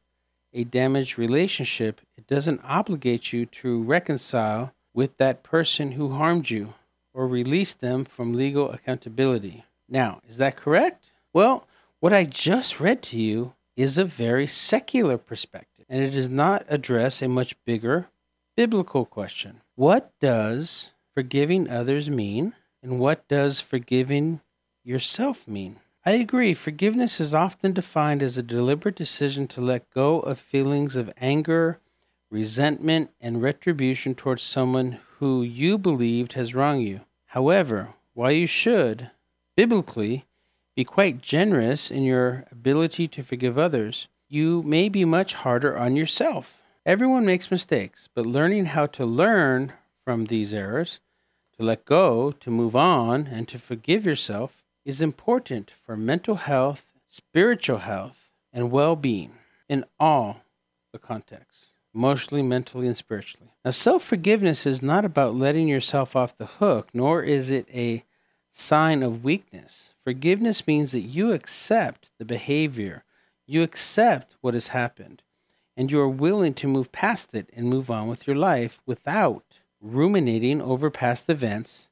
a 0.52 0.66
damaged 0.66 1.18
relationship. 1.18 2.02
It 2.18 2.28
doesn't 2.28 2.60
obligate 2.62 3.32
you 3.32 3.46
to 3.46 3.82
reconcile 3.82 4.74
with 4.94 5.16
that 5.18 5.42
person 5.42 5.94
who 5.94 6.10
harmed 6.10 6.50
you 6.50 6.74
or 7.14 7.26
release 7.26 7.72
them 7.72 8.04
from 8.04 8.34
legal 8.34 8.70
accountability. 8.72 9.64
Now, 9.88 10.20
is 10.28 10.36
that 10.36 10.58
correct? 10.58 11.12
Well, 11.32 11.66
what 12.02 12.12
I 12.12 12.26
just 12.26 12.82
read 12.82 13.02
to 13.04 13.18
you 13.18 13.54
is 13.78 13.98
a 13.98 14.04
very 14.04 14.48
secular 14.48 15.18
perspective, 15.18 15.86
and 15.88 16.04
it 16.04 16.10
does 16.10 16.30
not 16.30 16.66
address 16.68 17.22
a 17.22 17.30
much 17.30 17.56
bigger 17.64 18.10
biblical 18.56 19.06
question. 19.06 19.62
What 19.76 20.12
does 20.20 20.92
forgiving 21.14 21.70
others 21.70 22.10
mean, 22.10 22.54
and 22.82 23.00
what 23.00 23.28
does 23.28 23.60
forgiving 23.60 24.42
yourself 24.84 25.48
mean? 25.48 25.80
I 26.06 26.12
agree. 26.12 26.54
Forgiveness 26.54 27.22
is 27.22 27.34
often 27.34 27.72
defined 27.74 28.22
as 28.22 28.38
a 28.38 28.44
deliberate 28.44 28.96
decision 28.96 29.48
to 29.50 29.62
let 29.62 29.90
go 29.94 30.20
of 30.20 30.38
feelings 30.38 30.96
of 30.96 31.14
anger, 31.18 31.80
resentment, 32.30 33.12
and 33.22 33.42
retribution 33.42 34.14
towards 34.14 34.42
someone 34.42 35.00
who 35.20 35.44
you 35.44 35.78
believed 35.78 36.34
has 36.34 36.54
wronged 36.54 36.88
you. 36.88 37.02
However, 37.28 37.94
while 38.14 38.32
you 38.32 38.48
should, 38.48 39.12
biblically, 39.56 40.26
be 40.76 40.84
quite 40.84 41.22
generous 41.22 41.90
in 41.90 42.04
your 42.04 42.46
ability 42.52 43.08
to 43.08 43.24
forgive 43.24 43.58
others, 43.58 44.08
you 44.28 44.62
may 44.64 44.90
be 44.90 45.06
much 45.06 45.36
harder 45.36 45.78
on 45.78 45.96
yourself. 45.96 46.63
Everyone 46.86 47.26
makes 47.26 47.50
mistakes, 47.50 48.10
but 48.14 48.26
learning 48.26 48.66
how 48.66 48.88
to 48.88 49.06
learn 49.06 49.72
from 50.04 50.26
these 50.26 50.54
errors, 50.54 51.00
to 51.58 51.64
let 51.64 51.86
go, 51.86 52.34
to 52.34 52.50
move 52.50 52.76
on, 52.76 53.26
and 53.28 53.48
to 53.48 53.58
forgive 53.58 54.06
yourself 54.06 54.66
is 54.84 55.02
important 55.02 55.72
for 55.72 55.96
mental 55.96 56.36
health, 56.36 56.92
spiritual 57.10 57.78
health, 57.78 58.34
and 58.52 58.70
well 58.70 58.98
being 58.98 59.32
in 59.70 59.86
all 59.98 60.42
the 60.92 61.00
contexts 61.00 61.68
emotionally, 61.96 62.44
mentally, 62.44 62.88
and 62.88 62.98
spiritually. 62.98 63.52
Now, 63.64 63.72
self 63.72 64.04
forgiveness 64.04 64.66
is 64.66 64.82
not 64.82 65.06
about 65.06 65.36
letting 65.36 65.70
yourself 65.70 66.18
off 66.18 66.36
the 66.36 66.46
hook, 66.46 66.90
nor 66.94 67.24
is 67.24 67.50
it 67.50 67.68
a 67.74 68.04
sign 68.52 69.04
of 69.04 69.24
weakness. 69.24 69.94
Forgiveness 70.04 70.68
means 70.68 70.92
that 70.92 71.02
you 71.02 71.32
accept 71.32 72.10
the 72.20 72.26
behavior, 72.26 73.06
you 73.48 73.64
accept 73.64 74.36
what 74.42 74.54
has 74.54 74.70
happened. 74.70 75.22
And 75.76 75.92
you 75.92 76.00
are 76.00 76.10
willing 76.10 76.54
to 76.56 76.68
move 76.68 76.92
past 76.92 77.30
it 77.34 77.50
and 77.54 77.68
move 77.68 77.90
on 77.90 78.08
with 78.08 78.28
your 78.28 78.36
life 78.36 78.80
without 78.86 79.44
ruminating 79.82 80.62
over 80.62 80.90
past 80.90 81.30
events 81.30 81.90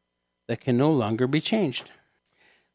that 0.47 0.61
can 0.61 0.77
no 0.77 0.91
longer 0.91 1.27
be 1.27 1.41
changed. 1.41 1.91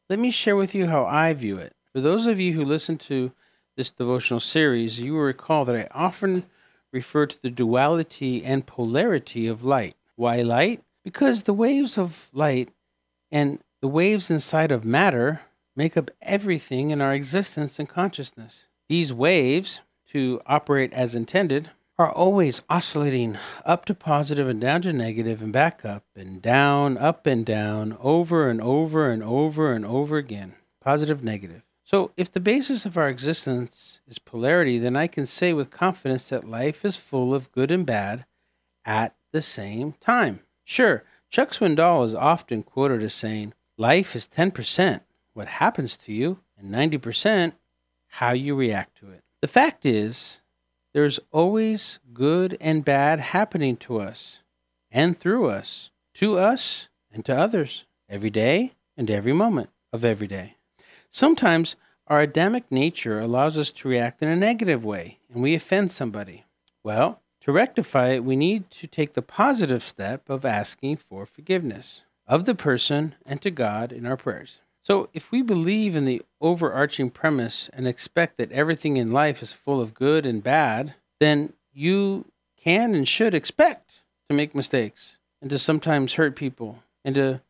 Let 0.09 0.19
me 0.19 0.31
share 0.31 0.55
with 0.55 0.73
you 0.73 0.87
how 0.87 1.05
I 1.05 1.33
view 1.33 1.57
it. 1.57 1.75
For 1.91 2.01
those 2.01 2.27
of 2.27 2.39
you 2.39 2.53
who 2.53 2.63
listen 2.63 2.97
to 2.99 3.31
this 3.75 3.91
devotional 3.91 4.39
series, 4.39 4.99
you 4.99 5.13
will 5.13 5.21
recall 5.21 5.65
that 5.65 5.75
I 5.75 5.87
often 5.91 6.45
refer 6.91 7.25
to 7.25 7.41
the 7.41 7.49
duality 7.49 8.43
and 8.43 8.65
polarity 8.65 9.47
of 9.47 9.63
light. 9.63 9.95
Why 10.15 10.41
light? 10.41 10.83
Because 11.03 11.43
the 11.43 11.53
waves 11.53 11.97
of 11.97 12.29
light 12.33 12.69
and 13.31 13.59
the 13.81 13.87
waves 13.87 14.31
inside 14.31 14.71
of 14.71 14.85
matter 14.85 15.41
make 15.75 15.95
up 15.95 16.09
everything 16.21 16.89
in 16.89 17.01
our 17.01 17.13
existence 17.13 17.77
and 17.77 17.87
consciousness. 17.87 18.65
These 18.89 19.13
waves, 19.13 19.81
to 20.11 20.41
operate 20.45 20.93
as 20.93 21.15
intended, 21.15 21.69
are 21.99 22.11
always 22.11 22.61
oscillating 22.69 23.37
up 23.65 23.85
to 23.85 23.93
positive 23.93 24.47
and 24.47 24.61
down 24.61 24.81
to 24.83 24.93
negative 24.93 25.41
and 25.41 25.51
back 25.51 25.83
up 25.83 26.03
and 26.15 26.41
down, 26.41 26.97
up 26.97 27.25
and 27.25 27.45
down, 27.45 27.97
over 27.99 28.49
and 28.49 28.61
over 28.61 29.09
and 29.09 29.23
over 29.23 29.73
and 29.73 29.85
over 29.85 30.17
again. 30.17 30.53
Positive, 30.79 31.23
negative. 31.23 31.63
So, 31.83 32.11
if 32.17 32.31
the 32.31 32.39
basis 32.39 32.85
of 32.85 32.97
our 32.97 33.09
existence 33.09 33.99
is 34.07 34.19
polarity, 34.19 34.77
then 34.77 34.95
I 34.95 35.07
can 35.07 35.25
say 35.25 35.53
with 35.53 35.71
confidence 35.71 36.29
that 36.29 36.47
life 36.47 36.83
is 36.83 36.97
full 36.97 37.33
of 37.33 37.51
good 37.51 37.71
and 37.71 37.85
bad 37.85 38.25
at 38.85 39.15
the 39.31 39.41
same 39.41 39.93
time. 39.93 40.41
Sure, 40.65 41.03
Chuck 41.29 41.51
Swindoll 41.51 42.05
is 42.05 42.13
often 42.13 42.61
quoted 42.61 43.01
as 43.01 43.13
saying, 43.13 43.53
Life 43.77 44.15
is 44.15 44.27
10% 44.27 45.01
what 45.33 45.47
happens 45.47 45.95
to 45.97 46.11
you, 46.11 46.39
and 46.57 46.73
90% 46.73 47.53
how 48.07 48.33
you 48.33 48.55
react 48.55 48.97
to 48.97 49.11
it. 49.11 49.23
The 49.41 49.47
fact 49.47 49.85
is, 49.85 50.41
there's 50.93 51.19
always 51.31 51.99
good 52.11 52.57
and 52.59 52.83
bad 52.83 53.19
happening 53.19 53.77
to 53.77 53.99
us 53.99 54.39
and 54.89 55.17
through 55.17 55.47
us, 55.49 55.91
to 56.15 56.39
us 56.39 56.87
and 57.11 57.23
to 57.25 57.37
others, 57.37 57.85
every 58.09 58.31
day 58.31 58.73
and 58.95 59.11
every 59.11 59.33
moment 59.33 59.69
of 59.93 60.03
every 60.03 60.27
day. 60.27 60.55
Sometimes 61.11 61.75
our 62.07 62.21
Adamic 62.21 62.71
nature 62.71 63.19
allows 63.19 63.57
us 63.57 63.71
to 63.71 63.87
react 63.87 64.23
in 64.23 64.29
a 64.29 64.35
negative 64.35 64.83
way 64.83 65.19
and 65.31 65.43
we 65.43 65.53
offend 65.53 65.91
somebody. 65.91 66.45
Well, 66.83 67.21
to 67.41 67.51
rectify 67.51 68.09
it, 68.09 68.23
we 68.23 68.35
need 68.35 68.71
to 68.71 68.87
take 68.87 69.13
the 69.13 69.21
positive 69.21 69.83
step 69.83 70.29
of 70.29 70.45
asking 70.45 70.97
for 70.97 71.25
forgiveness 71.25 72.03
of 72.25 72.45
the 72.45 72.55
person 72.55 73.15
and 73.25 73.41
to 73.41 73.51
God 73.51 73.91
in 73.91 74.05
our 74.05 74.17
prayers. 74.17 74.59
So, 74.87 75.09
if 75.13 75.33
we 75.33 75.41
believe 75.41 75.97
in 75.97 76.05
the 76.05 76.21
overarching 76.39 77.09
premise 77.09 77.69
and 77.73 77.85
expect 77.85 78.37
that 78.37 78.53
everything 78.53 78.95
in 78.95 79.11
life 79.11 79.43
is 79.43 79.51
full 79.51 79.81
of 79.81 79.93
good 79.93 80.25
and 80.25 80.41
bad, 80.41 80.95
then 81.19 81.51
you 81.73 82.23
can 82.55 82.95
and 82.95 83.05
should 83.05 83.35
expect 83.35 84.03
to 84.29 84.35
make 84.35 84.55
mistakes 84.55 85.17
and 85.41 85.49
to 85.49 85.59
sometimes 85.59 86.13
hurt 86.13 86.37
people 86.37 86.83
and 87.03 87.15
to 87.15 87.41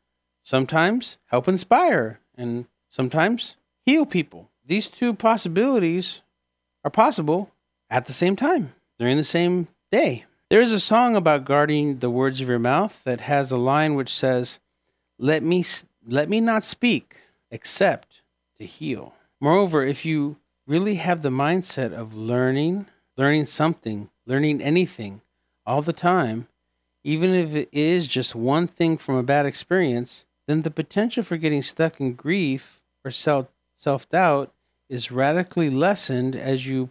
sometimes 0.43 1.17
help 1.27 1.47
inspire 1.47 2.19
and 2.35 2.65
sometimes 2.89 3.55
heal 3.85 4.07
people. 4.07 4.49
These 4.65 4.87
two 4.87 5.13
possibilities 5.13 6.21
are 6.83 6.89
possible 6.89 7.51
at 7.87 8.07
the 8.07 8.13
same 8.13 8.35
time 8.35 8.73
during 8.97 9.15
the 9.15 9.23
same 9.23 9.67
day. 9.91 10.25
There 10.49 10.61
is 10.61 10.71
a 10.71 10.79
song 10.79 11.15
about 11.15 11.45
guarding 11.45 11.99
the 11.99 12.09
words 12.09 12.41
of 12.41 12.49
your 12.49 12.57
mouth 12.57 12.99
that 13.03 13.21
has 13.21 13.51
a 13.51 13.57
line 13.57 13.93
which 13.93 14.11
says, 14.11 14.57
"Let 15.19 15.43
me 15.43 15.63
let 16.03 16.29
me 16.29 16.41
not 16.41 16.63
speak 16.63 17.17
except 17.51 18.21
to 18.57 18.65
heal. 18.65 19.13
Moreover, 19.39 19.85
if 19.85 20.05
you 20.05 20.37
really 20.65 20.95
have 20.95 21.21
the 21.21 21.29
mindset 21.29 21.93
of 21.93 22.15
learning, 22.15 22.87
learning 23.15 23.45
something, 23.45 24.09
learning 24.25 24.61
anything 24.61 25.21
all 25.65 25.81
the 25.81 25.93
time, 25.93 26.47
even 27.03 27.33
if 27.33 27.55
it 27.55 27.69
is 27.71 28.07
just 28.07 28.35
one 28.35 28.67
thing 28.67 28.97
from 28.97 29.15
a 29.15 29.23
bad 29.23 29.45
experience, 29.45 30.25
then 30.47 30.63
the 30.63 30.71
potential 30.71 31.23
for 31.23 31.37
getting 31.37 31.61
stuck 31.61 31.99
in 31.99 32.13
grief 32.13 32.81
or 33.05 33.11
self 33.11 34.09
doubt 34.09 34.51
is 34.89 35.11
radically 35.11 35.69
lessened 35.69 36.35
as 36.35 36.65
you 36.65 36.89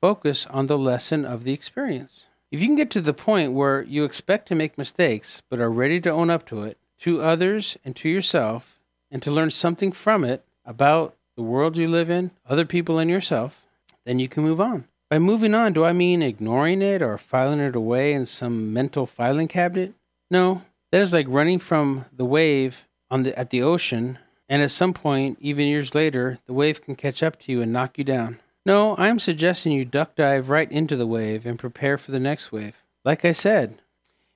focus 0.00 0.46
on 0.46 0.66
the 0.66 0.78
lesson 0.78 1.24
of 1.24 1.44
the 1.44 1.52
experience. 1.52 2.26
If 2.50 2.62
you 2.62 2.68
can 2.68 2.76
get 2.76 2.90
to 2.92 3.00
the 3.00 3.12
point 3.12 3.52
where 3.52 3.82
you 3.82 4.04
expect 4.04 4.48
to 4.48 4.54
make 4.54 4.78
mistakes 4.78 5.42
but 5.50 5.60
are 5.60 5.70
ready 5.70 6.00
to 6.00 6.10
own 6.10 6.30
up 6.30 6.46
to 6.46 6.62
it, 6.62 6.78
to 7.00 7.20
others 7.20 7.76
and 7.84 7.94
to 7.96 8.08
yourself, 8.08 8.77
and 9.10 9.22
to 9.22 9.30
learn 9.30 9.50
something 9.50 9.92
from 9.92 10.24
it 10.24 10.44
about 10.64 11.14
the 11.36 11.42
world 11.42 11.76
you 11.76 11.88
live 11.88 12.10
in, 12.10 12.30
other 12.48 12.64
people, 12.64 12.98
and 12.98 13.10
yourself, 13.10 13.64
then 14.04 14.18
you 14.18 14.28
can 14.28 14.42
move 14.42 14.60
on. 14.60 14.84
By 15.10 15.18
moving 15.18 15.54
on, 15.54 15.72
do 15.72 15.84
I 15.84 15.92
mean 15.92 16.22
ignoring 16.22 16.82
it 16.82 17.00
or 17.00 17.16
filing 17.16 17.60
it 17.60 17.74
away 17.74 18.12
in 18.12 18.26
some 18.26 18.72
mental 18.72 19.06
filing 19.06 19.48
cabinet? 19.48 19.94
No, 20.30 20.62
that 20.92 21.00
is 21.00 21.12
like 21.12 21.26
running 21.28 21.58
from 21.58 22.04
the 22.12 22.24
wave 22.24 22.84
on 23.10 23.22
the, 23.22 23.38
at 23.38 23.50
the 23.50 23.62
ocean, 23.62 24.18
and 24.48 24.62
at 24.62 24.70
some 24.70 24.92
point, 24.92 25.38
even 25.40 25.66
years 25.66 25.94
later, 25.94 26.38
the 26.46 26.52
wave 26.52 26.82
can 26.82 26.94
catch 26.94 27.22
up 27.22 27.38
to 27.40 27.52
you 27.52 27.62
and 27.62 27.72
knock 27.72 27.96
you 27.96 28.04
down. 28.04 28.38
No, 28.66 28.94
I 28.96 29.08
am 29.08 29.18
suggesting 29.18 29.72
you 29.72 29.86
duck 29.86 30.14
dive 30.14 30.50
right 30.50 30.70
into 30.70 30.96
the 30.96 31.06
wave 31.06 31.46
and 31.46 31.58
prepare 31.58 31.96
for 31.96 32.10
the 32.10 32.20
next 32.20 32.52
wave. 32.52 32.74
Like 33.04 33.24
I 33.24 33.32
said, 33.32 33.80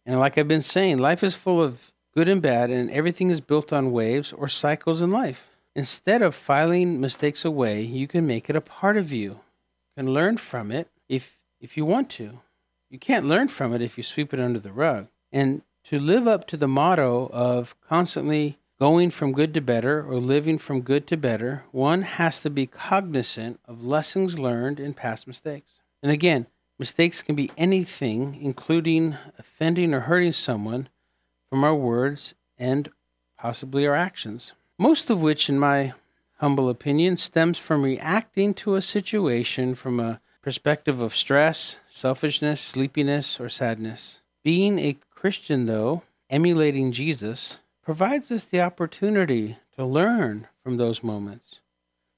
and 0.07 0.19
like 0.19 0.39
I've 0.39 0.49
been 0.49 0.63
saying, 0.63 0.99
life 0.99 1.23
is 1.23 1.35
full 1.35 1.63
of 1.63 1.92
good 2.15 2.29
and 2.29 2.43
bad, 2.43 2.71
and 2.71 2.91
everything 2.91 3.31
is 3.31 3.41
built 3.41 3.73
on 3.73 3.93
waves 3.93 4.33
or 4.33 4.49
cycles 4.49 5.03
in 5.03 5.11
life. 5.11 5.51
Instead 5.75 6.23
of 6.23 6.35
filing 6.35 7.01
mistakes 7.01 7.45
away, 7.45 7.83
you 7.83 8.07
can 8.07 8.27
make 8.27 8.51
it 8.51 8.57
a 8.57 8.61
part 8.61 8.97
of 8.97 9.13
you. 9.13 9.31
You 9.31 9.41
can 9.97 10.13
learn 10.13 10.37
from 10.37 10.71
it 10.71 10.89
if 11.09 11.39
if 11.61 11.77
you 11.77 11.85
want 11.85 12.11
to. 12.11 12.41
You 12.91 12.99
can't 12.99 13.27
learn 13.27 13.49
from 13.49 13.73
it 13.73 13.81
if 13.81 13.97
you 13.97 14.03
sweep 14.03 14.35
it 14.35 14.41
under 14.41 14.59
the 14.59 14.73
rug. 14.73 15.07
And 15.31 15.63
to 15.85 15.99
live 15.99 16.29
up 16.29 16.47
to 16.49 16.57
the 16.57 16.69
motto 16.69 17.31
of 17.33 17.81
constantly 17.81 18.59
going 18.79 19.11
from 19.11 19.33
good 19.33 19.55
to 19.55 19.61
better 19.61 20.05
or 20.05 20.17
living 20.17 20.59
from 20.59 20.83
good 20.83 21.07
to 21.07 21.17
better, 21.17 21.63
one 21.71 22.03
has 22.03 22.41
to 22.41 22.51
be 22.51 22.67
cognizant 22.67 23.61
of 23.67 23.85
lessons 23.85 24.39
learned 24.39 24.81
in 24.81 24.93
past 24.93 25.27
mistakes. 25.27 25.79
And 26.03 26.11
again, 26.11 26.47
mistakes 26.79 27.23
can 27.23 27.35
be 27.35 27.51
anything, 27.57 28.39
including 28.43 29.17
offending 29.39 29.95
or 29.95 30.01
hurting 30.01 30.33
someone, 30.33 30.89
from 31.53 31.65
our 31.65 31.75
words 31.75 32.33
and 32.57 32.89
possibly 33.37 33.87
our 33.87 33.95
actions. 33.95 34.55
Most 34.79 35.11
of 35.11 35.21
which, 35.21 35.51
in 35.51 35.59
my 35.59 35.93
humble 36.39 36.71
opinion, 36.71 37.19
stems 37.19 37.59
from 37.59 37.83
reacting 37.83 38.55
to 38.55 38.75
a 38.75 38.81
situation 38.81 39.75
from 39.75 40.01
a 40.01 40.19
perspective 40.41 41.03
of 41.03 41.15
stress, 41.15 41.79
selfishness, 41.91 42.59
sleepiness, 42.59 43.39
or 43.39 43.51
sadness. 43.51 44.21
Being 44.43 44.79
a 44.79 44.97
Christian, 45.15 45.67
though, 45.67 46.05
emulating 46.31 46.91
Jesus, 46.91 47.59
provides 47.83 48.31
us 48.31 48.45
the 48.45 48.63
opportunity 48.63 49.59
to 49.77 49.85
learn 49.85 50.49
from 50.65 50.79
those 50.79 51.03
moments. 51.03 51.61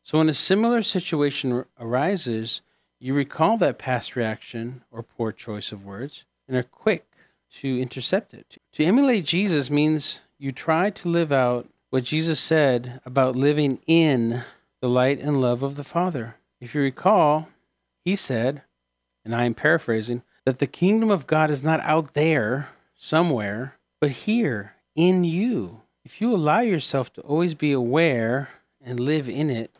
So, 0.04 0.18
when 0.18 0.28
a 0.28 0.32
similar 0.32 0.80
situation 0.80 1.64
arises, 1.80 2.60
you 3.00 3.14
recall 3.14 3.56
that 3.56 3.78
past 3.78 4.14
reaction 4.14 4.84
or 4.92 5.02
poor 5.02 5.32
choice 5.32 5.72
of 5.72 5.84
words 5.84 6.22
and 6.46 6.56
are 6.56 6.62
quick 6.62 7.04
to 7.60 7.80
intercept 7.80 8.34
it. 8.34 8.58
To 8.72 8.84
emulate 8.84 9.24
Jesus 9.24 9.70
means 9.70 10.20
you 10.38 10.52
try 10.52 10.90
to 10.90 11.08
live 11.08 11.32
out 11.32 11.68
what 11.90 12.04
Jesus 12.04 12.40
said 12.40 13.00
about 13.04 13.36
living 13.36 13.78
in 13.86 14.42
the 14.80 14.88
light 14.88 15.20
and 15.20 15.40
love 15.40 15.62
of 15.62 15.76
the 15.76 15.84
Father. 15.84 16.36
If 16.60 16.74
you 16.74 16.80
recall, 16.80 17.48
he 18.04 18.16
said, 18.16 18.62
and 19.24 19.34
I 19.34 19.44
am 19.44 19.54
paraphrasing, 19.54 20.22
that 20.44 20.58
the 20.58 20.66
kingdom 20.66 21.10
of 21.10 21.26
God 21.26 21.50
is 21.50 21.62
not 21.62 21.80
out 21.80 22.14
there 22.14 22.68
somewhere, 22.96 23.76
but 24.00 24.10
here 24.10 24.74
in 24.94 25.24
you. 25.24 25.82
If 26.04 26.20
you 26.20 26.34
allow 26.34 26.60
yourself 26.60 27.12
to 27.14 27.22
always 27.22 27.54
be 27.54 27.72
aware 27.72 28.50
and 28.84 29.00
live 29.00 29.28
in 29.28 29.48
it, 29.48 29.70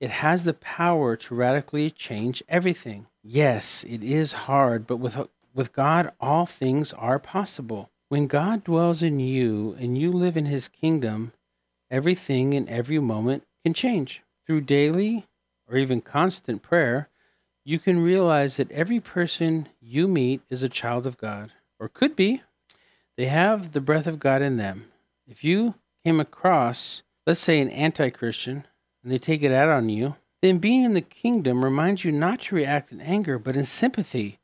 it 0.00 0.10
has 0.10 0.44
the 0.44 0.54
power 0.54 1.16
to 1.16 1.34
radically 1.34 1.90
change 1.90 2.42
everything. 2.48 3.06
Yes, 3.22 3.84
it 3.88 4.02
is 4.02 4.32
hard, 4.32 4.86
but 4.86 4.96
with 4.96 5.16
with 5.54 5.72
God, 5.72 6.12
all 6.20 6.46
things 6.46 6.92
are 6.92 7.18
possible. 7.18 7.90
When 8.08 8.26
God 8.26 8.64
dwells 8.64 9.02
in 9.02 9.20
you 9.20 9.76
and 9.78 9.96
you 9.96 10.10
live 10.10 10.36
in 10.36 10.46
his 10.46 10.68
kingdom, 10.68 11.32
everything 11.90 12.52
in 12.52 12.68
every 12.68 12.98
moment 12.98 13.44
can 13.64 13.74
change. 13.74 14.22
Through 14.46 14.62
daily 14.62 15.26
or 15.68 15.76
even 15.76 16.00
constant 16.00 16.62
prayer, 16.62 17.08
you 17.64 17.78
can 17.78 18.02
realize 18.02 18.56
that 18.56 18.70
every 18.72 19.00
person 19.00 19.68
you 19.80 20.08
meet 20.08 20.40
is 20.50 20.62
a 20.62 20.68
child 20.68 21.06
of 21.06 21.18
God, 21.18 21.52
or 21.78 21.88
could 21.88 22.16
be. 22.16 22.42
They 23.16 23.26
have 23.26 23.72
the 23.72 23.80
breath 23.80 24.06
of 24.06 24.18
God 24.18 24.42
in 24.42 24.56
them. 24.56 24.86
If 25.28 25.44
you 25.44 25.74
came 26.04 26.18
across, 26.18 27.02
let's 27.26 27.38
say, 27.38 27.60
an 27.60 27.70
anti 27.70 28.10
Christian, 28.10 28.66
and 29.04 29.12
they 29.12 29.18
take 29.18 29.42
it 29.42 29.52
out 29.52 29.68
on 29.68 29.88
you, 29.88 30.16
then 30.42 30.58
being 30.58 30.82
in 30.82 30.94
the 30.94 31.00
kingdom 31.00 31.62
reminds 31.62 32.04
you 32.04 32.10
not 32.10 32.40
to 32.40 32.56
react 32.56 32.90
in 32.90 33.00
anger, 33.00 33.38
but 33.38 33.56
in 33.56 33.64
sympathy 33.64 34.39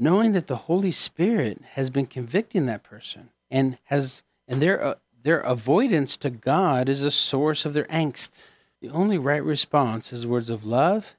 knowing 0.00 0.32
that 0.32 0.46
the 0.46 0.56
Holy 0.56 0.90
Spirit 0.90 1.60
has 1.74 1.90
been 1.90 2.06
convicting 2.06 2.66
that 2.66 2.82
person 2.82 3.28
and 3.50 3.78
has 3.84 4.22
and 4.48 4.60
their 4.60 4.82
uh, 4.82 4.94
their 5.22 5.40
avoidance 5.40 6.16
to 6.16 6.30
God 6.30 6.88
is 6.88 7.02
a 7.02 7.10
source 7.10 7.66
of 7.66 7.74
their 7.74 7.84
angst. 7.84 8.30
The 8.80 8.88
only 8.88 9.18
right 9.18 9.44
response 9.44 10.12
is 10.12 10.26
words 10.26 10.48
of 10.48 10.64
love 10.64 11.14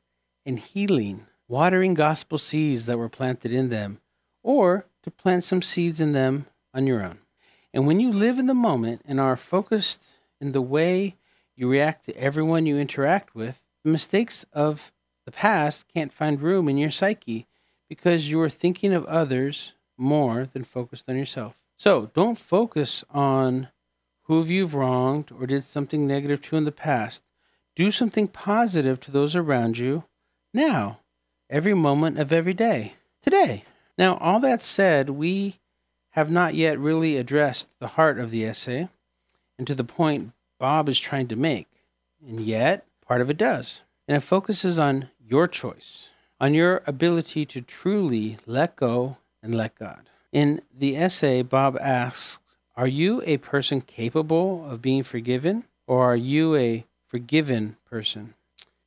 and 0.45 0.57
healing 0.57 1.27
watering 1.51 1.93
gospel 1.93 2.37
seeds 2.37 2.85
that 2.85 2.97
were 2.97 3.09
planted 3.09 3.51
in 3.51 3.67
them, 3.67 3.99
or 4.41 4.85
to 5.03 5.11
plant 5.11 5.43
some 5.43 5.61
seeds 5.61 5.99
in 5.99 6.13
them 6.13 6.45
on 6.73 6.87
your 6.87 7.03
own. 7.03 7.19
And 7.73 7.85
when 7.85 7.99
you 7.99 8.09
live 8.09 8.39
in 8.39 8.45
the 8.45 8.53
moment 8.53 9.01
and 9.05 9.19
are 9.19 9.35
focused 9.35 10.01
in 10.39 10.53
the 10.53 10.61
way 10.61 11.17
you 11.57 11.69
react 11.69 12.05
to 12.05 12.17
everyone 12.17 12.65
you 12.65 12.77
interact 12.77 13.35
with, 13.35 13.61
the 13.83 13.91
mistakes 13.91 14.45
of 14.53 14.93
the 15.25 15.31
past 15.31 15.85
can't 15.93 16.13
find 16.13 16.41
room 16.41 16.69
in 16.69 16.77
your 16.77 16.89
psyche 16.89 17.47
because 17.91 18.29
you 18.29 18.39
are 18.39 18.47
thinking 18.47 18.93
of 18.93 19.03
others 19.07 19.73
more 19.97 20.47
than 20.53 20.63
focused 20.63 21.09
on 21.09 21.17
yourself. 21.17 21.57
So 21.75 22.09
don't 22.13 22.37
focus 22.37 23.03
on 23.09 23.67
who 24.21 24.41
you've 24.45 24.73
wronged 24.73 25.29
or 25.37 25.45
did 25.45 25.65
something 25.65 26.07
negative 26.07 26.41
to 26.43 26.55
in 26.55 26.63
the 26.63 26.71
past. 26.71 27.21
Do 27.75 27.91
something 27.91 28.29
positive 28.29 29.01
to 29.01 29.11
those 29.11 29.35
around 29.35 29.77
you 29.77 30.05
now, 30.53 30.99
every 31.49 31.73
moment 31.73 32.17
of 32.17 32.31
every 32.31 32.53
day, 32.53 32.93
today. 33.21 33.65
Now, 33.97 34.15
all 34.19 34.39
that 34.39 34.61
said, 34.61 35.09
we 35.09 35.59
have 36.11 36.31
not 36.31 36.55
yet 36.55 36.79
really 36.79 37.17
addressed 37.17 37.67
the 37.81 37.87
heart 37.87 38.19
of 38.19 38.31
the 38.31 38.45
essay 38.45 38.87
and 39.57 39.67
to 39.67 39.75
the 39.75 39.83
point 39.83 40.31
Bob 40.61 40.87
is 40.87 40.97
trying 40.97 41.27
to 41.27 41.35
make. 41.35 41.67
And 42.25 42.39
yet, 42.39 42.85
part 43.05 43.19
of 43.19 43.29
it 43.29 43.37
does. 43.37 43.81
And 44.07 44.15
it 44.15 44.21
focuses 44.21 44.79
on 44.79 45.09
your 45.19 45.45
choice, 45.45 46.07
on 46.41 46.55
your 46.55 46.81
ability 46.87 47.45
to 47.45 47.61
truly 47.61 48.35
let 48.47 48.75
go 48.75 49.15
and 49.43 49.53
let 49.53 49.75
God. 49.75 50.09
In 50.33 50.61
the 50.75 50.97
essay, 50.97 51.43
Bob 51.43 51.77
asks 51.79 52.39
Are 52.75 52.87
you 52.87 53.21
a 53.25 53.37
person 53.37 53.79
capable 53.79 54.67
of 54.67 54.81
being 54.81 55.03
forgiven, 55.03 55.65
or 55.85 56.03
are 56.03 56.15
you 56.15 56.55
a 56.55 56.83
forgiven 57.07 57.77
person? 57.87 58.33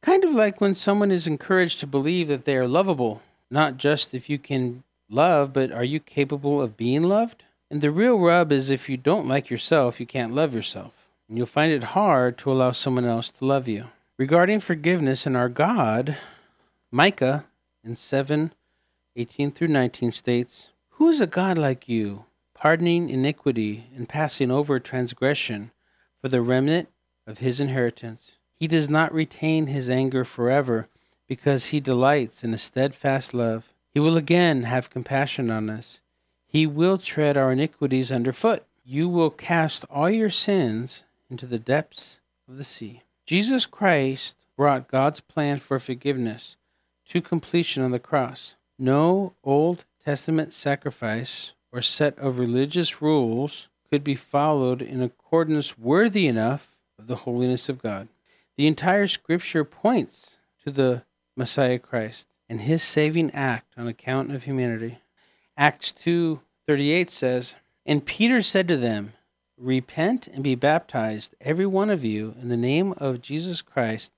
Kind 0.03 0.25
of 0.25 0.35
like 0.35 0.61
when 0.61 0.75
someone 0.75 1.13
is 1.13 1.29
encouraged 1.29 1.79
to 1.81 1.87
believe 1.87 2.27
that 2.27 2.45
they 2.45 2.57
are 2.57 2.67
lovable, 2.67 3.23
not 3.51 3.77
just 3.77 4.15
if 4.15 4.29
you 4.29 4.39
can 4.39 4.83
love, 5.09 5.53
but 5.53 5.71
are 5.71 5.85
you 5.85 6.01
capable 6.01 6.61
of 6.61 6.77
being 6.77 7.05
loved? 7.05 7.45
And 7.71 7.81
the 7.81 7.93
real 7.93 8.19
rub 8.19 8.51
is 8.51 8.69
if 8.69 8.89
you 8.89 8.97
don't 8.97 9.29
like 9.29 9.49
yourself, 9.49 10.01
you 10.01 10.07
can't 10.07 10.35
love 10.35 10.55
yourself. 10.55 10.93
And 11.29 11.39
you'll 11.39 11.47
find 11.47 11.73
it 11.73 11.85
hard 11.85 12.37
to 12.39 12.51
allow 12.51 12.73
someone 12.73 13.05
else 13.05 13.31
to 13.31 13.45
love 13.45 13.69
you. 13.69 13.87
Regarding 14.19 14.61
forgiveness 14.61 15.25
and 15.25 15.37
our 15.37 15.49
God, 15.49 16.17
Micah 16.97 17.47
in 17.83 17.97
7 17.97 18.53
18 19.17 19.51
through 19.51 19.67
19 19.67 20.13
states, 20.13 20.69
Who 20.91 21.09
is 21.09 21.21
a 21.21 21.27
God 21.27 21.59
like 21.59 21.89
you, 21.89 22.27
pardoning 22.55 23.11
iniquity 23.11 23.89
and 23.97 24.09
passing 24.09 24.53
over 24.53 24.79
transgression 24.79 25.73
for 26.21 26.29
the 26.29 26.41
remnant 26.41 26.89
of 27.27 27.39
his 27.39 27.59
inheritance? 27.59 28.37
He 28.55 28.69
does 28.69 28.89
not 28.89 29.13
retain 29.13 29.67
his 29.67 29.91
anger 29.91 30.25
forever, 30.25 30.87
because 31.27 31.67
he 31.67 31.81
delights 31.81 32.45
in 32.45 32.55
a 32.55 32.59
steadfast 32.59 33.35
love. 33.35 33.75
He 33.93 33.99
will 33.99 34.17
again 34.17 34.63
have 34.63 34.89
compassion 34.89 35.51
on 35.51 35.69
us. 35.69 36.01
He 36.47 36.65
will 36.65 36.99
tread 36.99 37.37
our 37.37 37.51
iniquities 37.51 38.13
underfoot. 38.13 38.63
You 38.85 39.09
will 39.09 39.31
cast 39.31 39.85
all 39.91 40.11
your 40.11 40.31
sins 40.31 41.03
into 41.29 41.47
the 41.47 41.59
depths 41.59 42.21
of 42.49 42.57
the 42.57 42.63
sea. 42.63 43.03
Jesus 43.27 43.67
Christ 43.67 44.37
brought 44.57 44.87
God's 44.87 45.19
plan 45.19 45.59
for 45.59 45.81
forgiveness 45.81 46.57
to 47.09 47.21
completion 47.21 47.83
on 47.83 47.91
the 47.91 47.99
cross. 47.99 48.57
No 48.79 49.35
Old 49.43 49.85
Testament 50.05 50.53
sacrifice 50.53 51.53
or 51.73 51.81
set 51.81 52.19
of 52.19 52.39
religious 52.39 53.01
rules 53.03 53.69
could 53.91 54.05
be 54.05 54.15
followed 54.15 54.83
in 54.83 55.03
accordance 55.03 55.79
worthy 55.79 56.27
enough 56.27 56.77
of 56.99 57.07
the 57.07 57.17
holiness 57.17 57.69
of 57.69 57.83
God. 57.83 58.09
The 58.57 58.67
entire 58.67 59.07
scripture 59.07 59.65
points 59.65 60.37
to 60.65 60.71
the 60.71 61.03
Messiah 61.37 61.79
Christ 61.79 62.27
and 62.49 62.63
his 62.63 62.83
saving 62.83 63.31
act 63.33 63.75
on 63.77 63.89
account 63.89 64.33
of 64.33 64.45
humanity. 64.45 64.99
Acts 65.57 65.93
2:38 65.93 67.11
says, 67.11 67.57
"And 67.87 68.07
Peter 68.07 68.43
said 68.43 68.69
to 68.69 68.77
them, 68.77 69.13
Repent 69.57 70.27
and 70.27 70.43
be 70.43 70.57
baptized 70.57 71.35
every 71.40 71.67
one 71.67 71.88
of 71.88 72.05
you 72.05 72.35
in 72.40 72.49
the 72.49 72.57
name 72.57 72.93
of 72.97 73.23
Jesus 73.23 73.62
Christ 73.62 74.12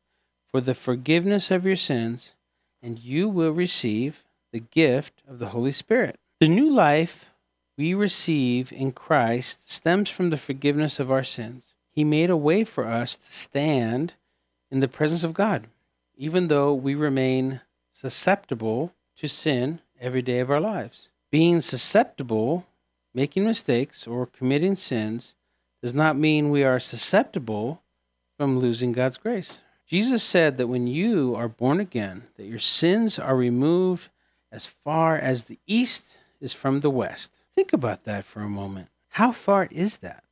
for 0.51 0.62
the 0.62 0.75
forgiveness 0.75 1.51
of 1.51 1.66
your 1.66 1.77
sins, 1.77 2.33
and 2.82 2.98
you 2.98 3.28
will 3.28 3.52
receive 3.52 4.24
the 4.52 4.60
gift 4.60 5.22
of 5.26 5.38
the 5.38 5.48
Holy 5.48 5.72
Spirit." 5.72 6.18
The 6.40 6.48
new 6.48 6.70
life 6.70 7.30
we 7.76 7.94
receive 7.94 8.72
in 8.72 8.92
Christ 8.92 9.70
stems 9.70 10.08
from 10.08 10.30
the 10.30 10.36
forgiveness 10.36 10.98
of 10.98 11.10
our 11.10 11.24
sins. 11.24 11.74
He 11.90 12.04
made 12.04 12.30
a 12.30 12.36
way 12.36 12.64
for 12.64 12.86
us 12.86 13.16
to 13.16 13.32
stand 13.32 14.14
in 14.70 14.80
the 14.80 14.88
presence 14.88 15.24
of 15.24 15.34
God, 15.34 15.68
even 16.16 16.48
though 16.48 16.74
we 16.74 16.94
remain 16.94 17.60
susceptible 17.92 18.92
to 19.16 19.28
sin 19.28 19.80
every 19.98 20.22
day 20.22 20.40
of 20.40 20.50
our 20.50 20.60
lives. 20.60 21.08
Being 21.30 21.60
susceptible, 21.60 22.66
making 23.14 23.44
mistakes, 23.44 24.06
or 24.06 24.26
committing 24.26 24.74
sins 24.74 25.34
does 25.82 25.94
not 25.94 26.16
mean 26.16 26.50
we 26.50 26.64
are 26.64 26.78
susceptible 26.78 27.82
from 28.36 28.58
losing 28.58 28.92
God's 28.92 29.16
grace. 29.16 29.60
Jesus 29.87 30.22
said 30.22 30.59
that 30.59 30.66
when 30.66 30.87
you 30.87 31.35
are 31.37 31.49
born 31.49 31.79
again, 31.79 32.25
that 32.37 32.46
your 32.46 32.59
sins 32.59 33.18
are 33.18 33.37
removed 33.37 34.09
as 34.51 34.66
far 34.66 35.16
as 35.16 35.44
the 35.44 35.59
east 35.66 36.16
is 36.40 36.53
from 36.53 36.81
the 36.81 36.90
west. 36.90 37.33
Think 37.55 37.72
about 37.72 38.05
that 38.05 38.25
for 38.25 38.40
a 38.40 38.49
moment. 38.49 38.88
How 39.11 39.33
far 39.33 39.68
is 39.70 39.99
that? 39.99 40.25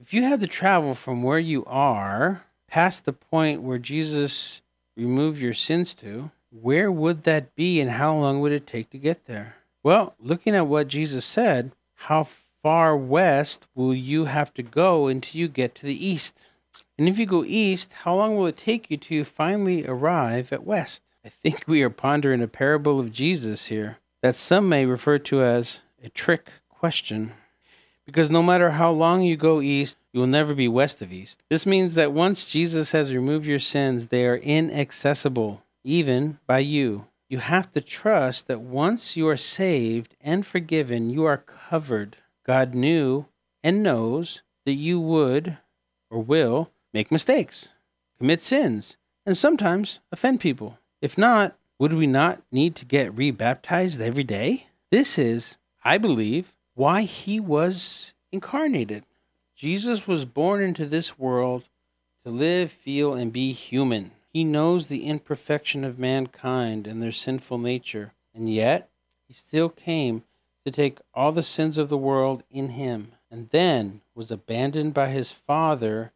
If 0.00 0.14
you 0.14 0.22
had 0.22 0.40
to 0.40 0.46
travel 0.46 0.94
from 0.94 1.22
where 1.22 1.38
you 1.38 1.64
are 1.66 2.44
past 2.68 3.04
the 3.04 3.12
point 3.12 3.62
where 3.62 3.78
Jesus 3.78 4.60
removed 4.96 5.40
your 5.40 5.54
sins 5.54 5.94
to, 5.94 6.30
where 6.50 6.90
would 6.90 7.24
that 7.24 7.54
be 7.54 7.80
and 7.80 7.90
how 7.90 8.16
long 8.16 8.40
would 8.40 8.52
it 8.52 8.66
take 8.66 8.90
to 8.90 8.98
get 8.98 9.26
there? 9.26 9.56
Well, 9.82 10.14
looking 10.20 10.54
at 10.54 10.66
what 10.66 10.88
Jesus 10.88 11.24
said, 11.24 11.72
how 11.94 12.28
far 12.62 12.96
west 12.96 13.66
will 13.74 13.94
you 13.94 14.26
have 14.26 14.54
to 14.54 14.62
go 14.62 15.08
until 15.08 15.40
you 15.40 15.48
get 15.48 15.74
to 15.76 15.86
the 15.86 16.06
east? 16.06 16.38
And 16.96 17.08
if 17.08 17.18
you 17.18 17.26
go 17.26 17.44
east, 17.44 17.92
how 18.04 18.14
long 18.14 18.36
will 18.36 18.46
it 18.46 18.56
take 18.56 18.90
you 18.90 18.96
to 18.98 19.24
finally 19.24 19.86
arrive 19.86 20.52
at 20.52 20.64
west? 20.64 21.02
I 21.24 21.28
think 21.28 21.64
we 21.66 21.82
are 21.82 21.90
pondering 21.90 22.42
a 22.42 22.46
parable 22.46 23.00
of 23.00 23.12
Jesus 23.12 23.66
here 23.66 23.98
that 24.22 24.36
some 24.36 24.68
may 24.68 24.86
refer 24.86 25.18
to 25.18 25.42
as 25.42 25.80
a 26.02 26.08
trick 26.08 26.48
question. 26.68 27.32
Because 28.06 28.30
no 28.30 28.42
matter 28.42 28.72
how 28.72 28.90
long 28.90 29.22
you 29.22 29.36
go 29.36 29.60
east, 29.60 29.98
you 30.12 30.20
will 30.20 30.26
never 30.26 30.54
be 30.54 30.68
west 30.68 31.00
of 31.00 31.12
east. 31.12 31.42
This 31.48 31.64
means 31.64 31.94
that 31.94 32.12
once 32.12 32.44
Jesus 32.44 32.92
has 32.92 33.12
removed 33.12 33.46
your 33.46 33.58
sins, 33.58 34.08
they 34.08 34.26
are 34.26 34.36
inaccessible 34.36 35.62
even 35.82 36.38
by 36.46 36.58
you. 36.58 37.06
You 37.28 37.38
have 37.38 37.72
to 37.72 37.80
trust 37.80 38.46
that 38.46 38.60
once 38.60 39.16
you 39.16 39.26
are 39.28 39.36
saved 39.36 40.14
and 40.20 40.46
forgiven, 40.46 41.10
you 41.10 41.24
are 41.24 41.38
covered. 41.38 42.18
God 42.46 42.74
knew 42.74 43.26
and 43.62 43.82
knows 43.82 44.42
that 44.66 44.74
you 44.74 45.00
would 45.00 45.56
or 46.10 46.20
will 46.20 46.70
make 46.94 47.10
mistakes, 47.10 47.68
commit 48.16 48.40
sins, 48.40 48.96
and 49.26 49.36
sometimes 49.36 49.98
offend 50.12 50.40
people. 50.40 50.78
If 51.02 51.18
not, 51.18 51.56
would 51.78 51.92
we 51.92 52.06
not 52.06 52.40
need 52.52 52.76
to 52.76 52.84
get 52.84 53.14
rebaptized 53.14 54.00
every 54.00 54.22
day? 54.22 54.68
This 54.90 55.18
is, 55.18 55.56
I 55.84 55.98
believe, 55.98 56.54
why 56.74 57.02
he 57.02 57.40
was 57.40 58.12
incarnated. 58.30 59.04
Jesus 59.56 60.06
was 60.06 60.24
born 60.24 60.62
into 60.62 60.86
this 60.86 61.18
world 61.18 61.64
to 62.24 62.30
live, 62.30 62.70
feel, 62.70 63.14
and 63.14 63.32
be 63.32 63.52
human. 63.52 64.12
He 64.32 64.44
knows 64.44 64.86
the 64.86 65.06
imperfection 65.06 65.84
of 65.84 65.98
mankind 65.98 66.86
and 66.86 67.02
their 67.02 67.12
sinful 67.12 67.58
nature, 67.58 68.12
and 68.34 68.52
yet 68.52 68.88
he 69.26 69.34
still 69.34 69.68
came 69.68 70.22
to 70.64 70.70
take 70.70 70.98
all 71.12 71.32
the 71.32 71.42
sins 71.42 71.76
of 71.76 71.88
the 71.88 71.98
world 71.98 72.42
in 72.50 72.70
him, 72.70 73.12
and 73.30 73.50
then 73.50 74.00
was 74.14 74.30
abandoned 74.30 74.94
by 74.94 75.10
his 75.10 75.30
Father 75.30 76.12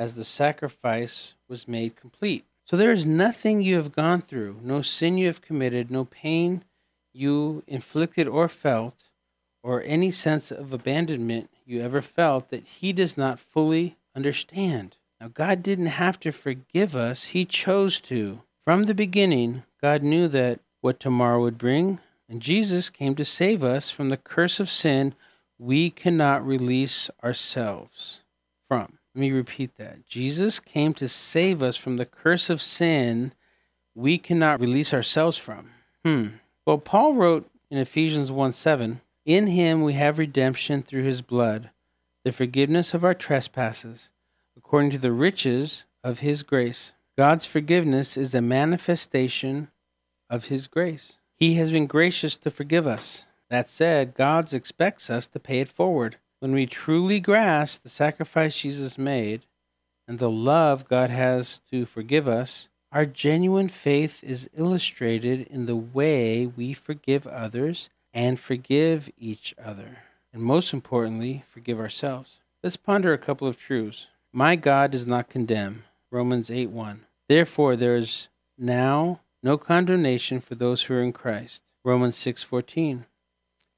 as 0.00 0.14
the 0.14 0.24
sacrifice 0.24 1.34
was 1.46 1.68
made 1.68 1.94
complete. 1.94 2.46
So 2.64 2.74
there 2.74 2.90
is 2.90 3.04
nothing 3.04 3.60
you 3.60 3.76
have 3.76 3.92
gone 3.92 4.22
through, 4.22 4.60
no 4.62 4.80
sin 4.80 5.18
you 5.18 5.26
have 5.26 5.42
committed, 5.42 5.90
no 5.90 6.06
pain 6.06 6.64
you 7.12 7.62
inflicted 7.66 8.26
or 8.26 8.48
felt, 8.48 8.94
or 9.62 9.82
any 9.84 10.10
sense 10.10 10.50
of 10.50 10.72
abandonment 10.72 11.50
you 11.66 11.82
ever 11.82 12.00
felt 12.00 12.48
that 12.48 12.64
he 12.64 12.94
does 12.94 13.18
not 13.18 13.38
fully 13.38 13.98
understand. 14.16 14.96
Now, 15.20 15.28
God 15.28 15.62
didn't 15.62 15.86
have 15.86 16.18
to 16.20 16.32
forgive 16.32 16.96
us, 16.96 17.26
He 17.26 17.44
chose 17.44 18.00
to. 18.00 18.40
From 18.64 18.84
the 18.84 18.94
beginning, 18.94 19.64
God 19.82 20.02
knew 20.02 20.28
that 20.28 20.60
what 20.80 20.98
tomorrow 20.98 21.42
would 21.42 21.58
bring, 21.58 21.98
and 22.26 22.40
Jesus 22.40 22.88
came 22.88 23.14
to 23.16 23.24
save 23.24 23.62
us 23.62 23.90
from 23.90 24.08
the 24.08 24.16
curse 24.16 24.60
of 24.60 24.70
sin 24.70 25.14
we 25.58 25.90
cannot 25.90 26.46
release 26.46 27.10
ourselves 27.22 28.20
from. 28.66 28.98
Let 29.14 29.20
me 29.20 29.32
repeat 29.32 29.76
that. 29.76 30.06
Jesus 30.06 30.60
came 30.60 30.94
to 30.94 31.08
save 31.08 31.62
us 31.62 31.76
from 31.76 31.96
the 31.96 32.06
curse 32.06 32.48
of 32.48 32.62
sin 32.62 33.32
we 33.94 34.18
cannot 34.18 34.60
release 34.60 34.94
ourselves 34.94 35.36
from. 35.36 35.70
Hmm. 36.04 36.28
Well, 36.64 36.78
Paul 36.78 37.14
wrote 37.14 37.50
in 37.70 37.78
Ephesians 37.78 38.30
1 38.30 38.52
7, 38.52 39.00
In 39.26 39.46
him 39.48 39.82
we 39.82 39.94
have 39.94 40.18
redemption 40.18 40.82
through 40.82 41.02
his 41.04 41.22
blood, 41.22 41.70
the 42.24 42.32
forgiveness 42.32 42.94
of 42.94 43.04
our 43.04 43.14
trespasses 43.14 44.10
according 44.56 44.90
to 44.90 44.98
the 44.98 45.12
riches 45.12 45.84
of 46.04 46.20
his 46.20 46.42
grace. 46.42 46.92
God's 47.16 47.44
forgiveness 47.44 48.16
is 48.16 48.34
a 48.34 48.40
manifestation 48.40 49.68
of 50.30 50.44
His 50.44 50.68
grace. 50.68 51.18
He 51.34 51.54
has 51.54 51.70
been 51.70 51.86
gracious 51.86 52.36
to 52.38 52.50
forgive 52.50 52.86
us. 52.86 53.24
That 53.50 53.68
said, 53.68 54.14
God 54.14 54.52
expects 54.54 55.10
us 55.10 55.26
to 55.26 55.40
pay 55.40 55.60
it 55.60 55.68
forward. 55.68 56.16
When 56.40 56.52
we 56.52 56.66
truly 56.66 57.20
grasp 57.20 57.82
the 57.82 57.90
sacrifice 57.90 58.58
Jesus 58.58 58.96
made 58.96 59.42
and 60.08 60.18
the 60.18 60.30
love 60.30 60.88
God 60.88 61.10
has 61.10 61.60
to 61.70 61.84
forgive 61.84 62.26
us, 62.26 62.68
our 62.90 63.04
genuine 63.06 63.68
faith 63.68 64.24
is 64.24 64.50
illustrated 64.56 65.46
in 65.48 65.66
the 65.66 65.76
way 65.76 66.46
we 66.46 66.72
forgive 66.72 67.26
others 67.26 67.90
and 68.14 68.40
forgive 68.40 69.10
each 69.18 69.54
other. 69.62 69.98
And 70.32 70.42
most 70.42 70.72
importantly, 70.72 71.44
forgive 71.46 71.78
ourselves. 71.78 72.40
Let's 72.62 72.76
ponder 72.76 73.12
a 73.12 73.18
couple 73.18 73.46
of 73.46 73.60
truths. 73.60 74.06
My 74.32 74.56
God 74.56 74.92
does 74.92 75.06
not 75.06 75.28
condemn. 75.28 75.84
Romans 76.10 76.50
8 76.50 76.70
1. 76.70 77.04
Therefore, 77.28 77.76
there 77.76 77.96
is 77.96 78.28
now 78.56 79.20
no 79.42 79.58
condemnation 79.58 80.40
for 80.40 80.54
those 80.54 80.82
who 80.84 80.94
are 80.94 81.02
in 81.02 81.12
Christ. 81.12 81.62
Romans 81.84 82.16
6:14. 82.16 83.04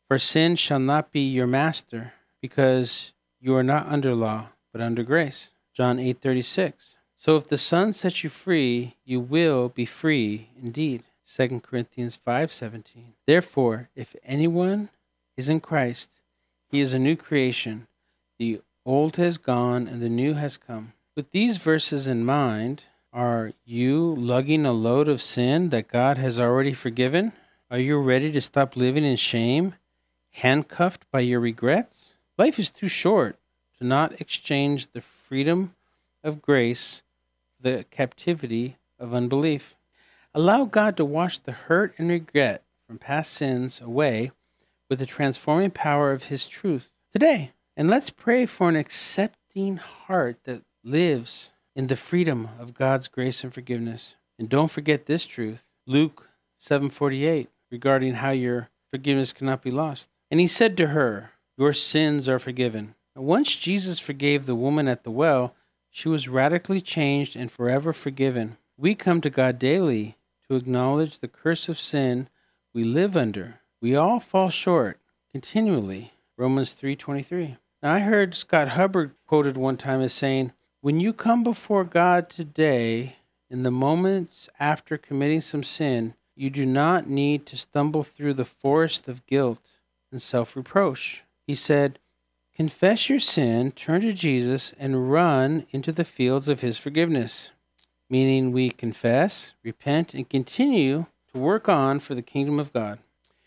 For 0.08 0.18
sin 0.18 0.56
shall 0.56 0.78
not 0.78 1.12
be 1.12 1.20
your 1.20 1.46
master, 1.46 2.14
because 2.42 3.12
you 3.40 3.54
are 3.54 3.62
not 3.62 3.88
under 3.88 4.14
law, 4.14 4.48
but 4.72 4.82
under 4.82 5.02
grace. 5.02 5.48
John 5.72 5.98
8:36. 5.98 6.96
So 7.16 7.36
if 7.36 7.48
the 7.48 7.56
Son 7.56 7.94
sets 7.94 8.22
you 8.22 8.28
free, 8.28 8.96
you 9.04 9.20
will 9.20 9.70
be 9.70 9.86
free 9.86 10.48
indeed. 10.60 11.04
2 11.24 11.62
Corinthians 11.62 12.16
5:17. 12.16 13.14
Therefore, 13.26 13.88
if 13.94 14.14
anyone 14.24 14.90
is 15.36 15.48
in 15.48 15.60
Christ, 15.60 16.10
he 16.70 16.80
is 16.80 16.92
a 16.92 16.98
new 16.98 17.16
creation. 17.16 17.86
The 18.38 18.60
old 18.84 19.16
has 19.16 19.38
gone 19.38 19.86
and 19.86 20.02
the 20.02 20.08
new 20.08 20.34
has 20.34 20.58
come. 20.58 20.92
With 21.14 21.30
these 21.30 21.58
verses 21.58 22.06
in 22.06 22.24
mind, 22.24 22.84
are 23.12 23.52
you 23.64 24.14
lugging 24.18 24.66
a 24.66 24.72
load 24.72 25.06
of 25.06 25.22
sin 25.22 25.68
that 25.68 25.88
God 25.88 26.18
has 26.18 26.40
already 26.40 26.72
forgiven? 26.72 27.32
Are 27.70 27.78
you 27.78 27.98
ready 27.98 28.32
to 28.32 28.40
stop 28.40 28.76
living 28.76 29.04
in 29.04 29.16
shame, 29.16 29.74
handcuffed 30.30 31.10
by 31.10 31.20
your 31.20 31.40
regrets? 31.40 32.11
Life 32.42 32.58
is 32.58 32.72
too 32.72 32.88
short 32.88 33.36
to 33.78 33.84
not 33.84 34.20
exchange 34.20 34.88
the 34.90 35.00
freedom 35.00 35.76
of 36.24 36.42
grace 36.42 37.04
for 37.54 37.70
the 37.70 37.84
captivity 37.92 38.78
of 38.98 39.14
unbelief. 39.14 39.76
Allow 40.34 40.64
God 40.64 40.96
to 40.96 41.04
wash 41.04 41.38
the 41.38 41.52
hurt 41.52 41.94
and 41.98 42.08
regret 42.08 42.64
from 42.84 42.98
past 42.98 43.32
sins 43.32 43.80
away 43.80 44.32
with 44.90 44.98
the 44.98 45.06
transforming 45.06 45.70
power 45.70 46.10
of 46.10 46.24
His 46.24 46.48
truth 46.48 46.90
today. 47.12 47.52
And 47.76 47.88
let's 47.88 48.10
pray 48.10 48.44
for 48.46 48.68
an 48.68 48.74
accepting 48.74 49.76
heart 49.76 50.38
that 50.42 50.64
lives 50.82 51.52
in 51.76 51.86
the 51.86 51.94
freedom 51.94 52.48
of 52.58 52.74
God's 52.74 53.06
grace 53.06 53.44
and 53.44 53.54
forgiveness. 53.54 54.16
And 54.36 54.48
don't 54.48 54.68
forget 54.68 55.06
this 55.06 55.26
truth, 55.26 55.64
Luke 55.86 56.28
7:48, 56.60 57.46
regarding 57.70 58.14
how 58.14 58.32
your 58.32 58.68
forgiveness 58.90 59.32
cannot 59.32 59.62
be 59.62 59.70
lost. 59.70 60.08
And 60.28 60.40
he 60.40 60.48
said 60.48 60.76
to 60.78 60.88
her, 60.88 61.31
"Your 61.56 61.72
sins 61.72 62.28
are 62.28 62.38
forgiven." 62.38 62.94
And 63.14 63.24
once 63.24 63.54
Jesus 63.56 63.98
forgave 63.98 64.46
the 64.46 64.54
woman 64.54 64.88
at 64.88 65.04
the 65.04 65.10
well, 65.10 65.54
she 65.90 66.08
was 66.08 66.28
radically 66.28 66.80
changed 66.80 67.36
and 67.36 67.50
forever 67.50 67.92
forgiven. 67.92 68.56
We 68.76 68.94
come 68.94 69.20
to 69.20 69.30
God 69.30 69.58
daily 69.58 70.16
to 70.48 70.56
acknowledge 70.56 71.18
the 71.18 71.28
curse 71.28 71.68
of 71.68 71.78
sin 71.78 72.28
we 72.72 72.84
live 72.84 73.16
under. 73.16 73.60
We 73.80 73.94
all 73.94 74.18
fall 74.18 74.48
short 74.48 74.98
continually. 75.30 76.12
Romans 76.36 76.72
3:23. 76.72 77.58
Now 77.82 77.94
I 77.94 77.98
heard 78.00 78.34
Scott 78.34 78.68
Hubbard 78.68 79.14
quoted 79.26 79.56
one 79.56 79.76
time 79.76 80.00
as 80.00 80.12
saying, 80.12 80.52
when 80.82 80.98
you 80.98 81.12
come 81.12 81.44
before 81.44 81.84
God 81.84 82.28
today, 82.28 83.14
in 83.48 83.62
the 83.62 83.70
moments 83.70 84.48
after 84.58 84.98
committing 84.98 85.40
some 85.40 85.62
sin, 85.62 86.14
you 86.34 86.50
do 86.50 86.66
not 86.66 87.08
need 87.08 87.46
to 87.46 87.56
stumble 87.56 88.02
through 88.02 88.34
the 88.34 88.44
forest 88.44 89.06
of 89.06 89.24
guilt 89.26 89.74
and 90.10 90.20
self 90.20 90.56
reproach. 90.56 91.22
He 91.46 91.54
said, 91.54 91.98
Confess 92.54 93.08
your 93.08 93.18
sin, 93.18 93.72
turn 93.72 94.02
to 94.02 94.12
Jesus, 94.12 94.74
and 94.78 95.10
run 95.10 95.66
into 95.70 95.90
the 95.90 96.04
fields 96.04 96.48
of 96.48 96.60
his 96.60 96.78
forgiveness. 96.78 97.50
Meaning, 98.10 98.52
we 98.52 98.70
confess, 98.70 99.54
repent, 99.64 100.12
and 100.12 100.28
continue 100.28 101.06
to 101.32 101.38
work 101.38 101.68
on 101.68 101.98
for 101.98 102.14
the 102.14 102.22
kingdom 102.22 102.60
of 102.60 102.72
God. 102.72 102.98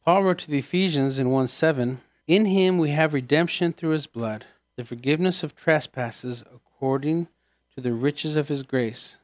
Paul 0.04 0.24
wrote 0.24 0.40
to 0.40 0.52
the 0.52 0.58
Ephesians 0.58 1.20
in 1.20 1.30
1 1.30 1.48
7, 1.48 2.02
In 2.28 2.46
him 2.46 2.78
we 2.78 2.90
have 2.90 3.14
redemption 3.14 3.74
through 3.74 3.92
his 3.92 4.08
blood, 4.08 4.46
the 4.76 4.84
forgiveness 4.84 5.44
of 5.44 5.56
trespasses 5.56 6.44
according 6.54 7.28
to 7.76 7.82
the 7.82 7.94
riches 7.94 8.36
of 8.36 8.48
his 8.48 8.64
grace. 8.64 9.18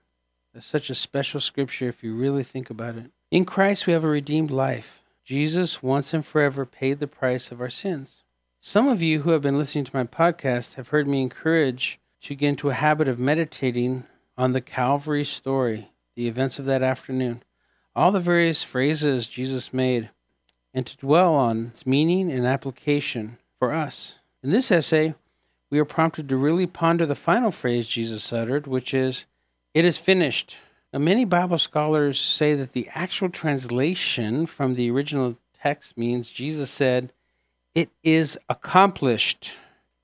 That's 0.54 0.66
such 0.66 0.90
a 0.90 0.96
special 0.96 1.40
scripture 1.40 1.88
if 1.88 2.04
you 2.04 2.14
really 2.14 2.44
think 2.44 2.70
about 2.70 2.98
it. 2.98 3.12
In 3.32 3.46
Christ, 3.46 3.88
we 3.88 3.94
have 3.94 4.04
a 4.04 4.10
redeemed 4.10 4.52
life. 4.52 5.02
Jesus 5.24 5.82
once 5.82 6.14
and 6.14 6.26
forever 6.26 6.66
paid 6.66 7.00
the 7.00 7.08
price 7.08 7.52
of 7.52 7.62
our 7.62 7.70
sins. 7.70 8.24
Some 8.64 8.88
of 8.88 9.02
you 9.02 9.22
who 9.22 9.32
have 9.32 9.42
been 9.42 9.58
listening 9.58 9.86
to 9.86 9.96
my 9.96 10.04
podcast 10.04 10.76
have 10.76 10.90
heard 10.90 11.08
me 11.08 11.24
encourage 11.24 12.00
to 12.22 12.36
get 12.36 12.50
into 12.50 12.70
a 12.70 12.76
habit 12.76 13.08
of 13.08 13.18
meditating 13.18 14.04
on 14.38 14.54
the 14.54 14.62
Calvary 14.62 15.24
story, 15.24 15.90
the 16.16 16.28
events 16.28 16.60
of 16.60 16.68
that 16.68 16.84
afternoon, 16.84 17.42
all 17.96 18.12
the 18.12 18.20
various 18.20 18.62
phrases 18.62 19.28
Jesus 19.28 19.74
made, 19.74 20.12
and 20.76 20.86
to 20.86 20.96
dwell 20.98 21.34
on 21.34 21.70
its 21.70 21.88
meaning 21.88 22.32
and 22.32 22.46
application 22.46 23.40
for 23.58 23.74
us. 23.74 24.14
In 24.44 24.52
this 24.52 24.72
essay, 24.72 25.16
we 25.72 25.80
are 25.80 25.84
prompted 25.84 26.30
to 26.30 26.38
really 26.38 26.68
ponder 26.68 27.08
the 27.08 27.16
final 27.16 27.50
phrase 27.50 27.88
Jesus 27.88 28.32
uttered, 28.32 28.68
which 28.68 28.94
is, 28.94 29.26
It 29.74 29.86
is 29.86 29.98
finished. 29.98 30.58
Now, 30.94 31.00
many 31.00 31.26
Bible 31.26 31.58
scholars 31.58 32.20
say 32.20 32.54
that 32.54 32.74
the 32.74 32.88
actual 32.94 33.30
translation 33.30 34.46
from 34.46 34.76
the 34.76 34.92
original 34.92 35.40
text 35.60 35.98
means 35.98 36.30
Jesus 36.30 36.70
said, 36.70 37.12
It 37.74 37.90
is 38.04 38.38
accomplished, 38.50 39.54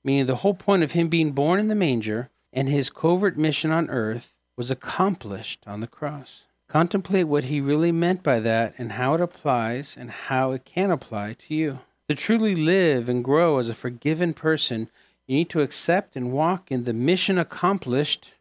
meaning 0.02 0.24
the 0.24 0.36
whole 0.36 0.54
point 0.54 0.82
of 0.82 0.92
him 0.92 1.08
being 1.08 1.32
born 1.32 1.60
in 1.60 1.68
the 1.68 1.74
manger 1.74 2.30
and 2.50 2.66
his 2.66 2.88
covert 2.88 3.36
mission 3.36 3.70
on 3.70 3.90
earth 3.90 4.32
was 4.56 4.70
accomplished 4.70 5.60
on 5.66 5.80
the 5.80 5.86
cross. 5.86 6.44
Contemplate 6.66 7.28
what 7.28 7.44
he 7.44 7.60
really 7.60 7.92
meant 7.92 8.22
by 8.22 8.40
that 8.40 8.74
and 8.78 8.92
how 8.92 9.14
it 9.14 9.20
applies 9.20 9.96
and 9.98 10.10
how 10.10 10.52
it 10.52 10.64
can 10.64 10.90
apply 10.90 11.34
to 11.34 11.54
you. 11.54 11.80
To 12.08 12.14
truly 12.14 12.56
live 12.56 13.06
and 13.06 13.22
grow 13.22 13.58
as 13.58 13.68
a 13.68 13.74
forgiven 13.74 14.32
person, 14.32 14.88
you 15.26 15.36
need 15.36 15.50
to 15.50 15.60
accept 15.60 16.16
and 16.16 16.32
walk 16.32 16.70
in 16.70 16.84
the 16.84 16.94
mission 16.94 17.36
accomplished 17.36 18.32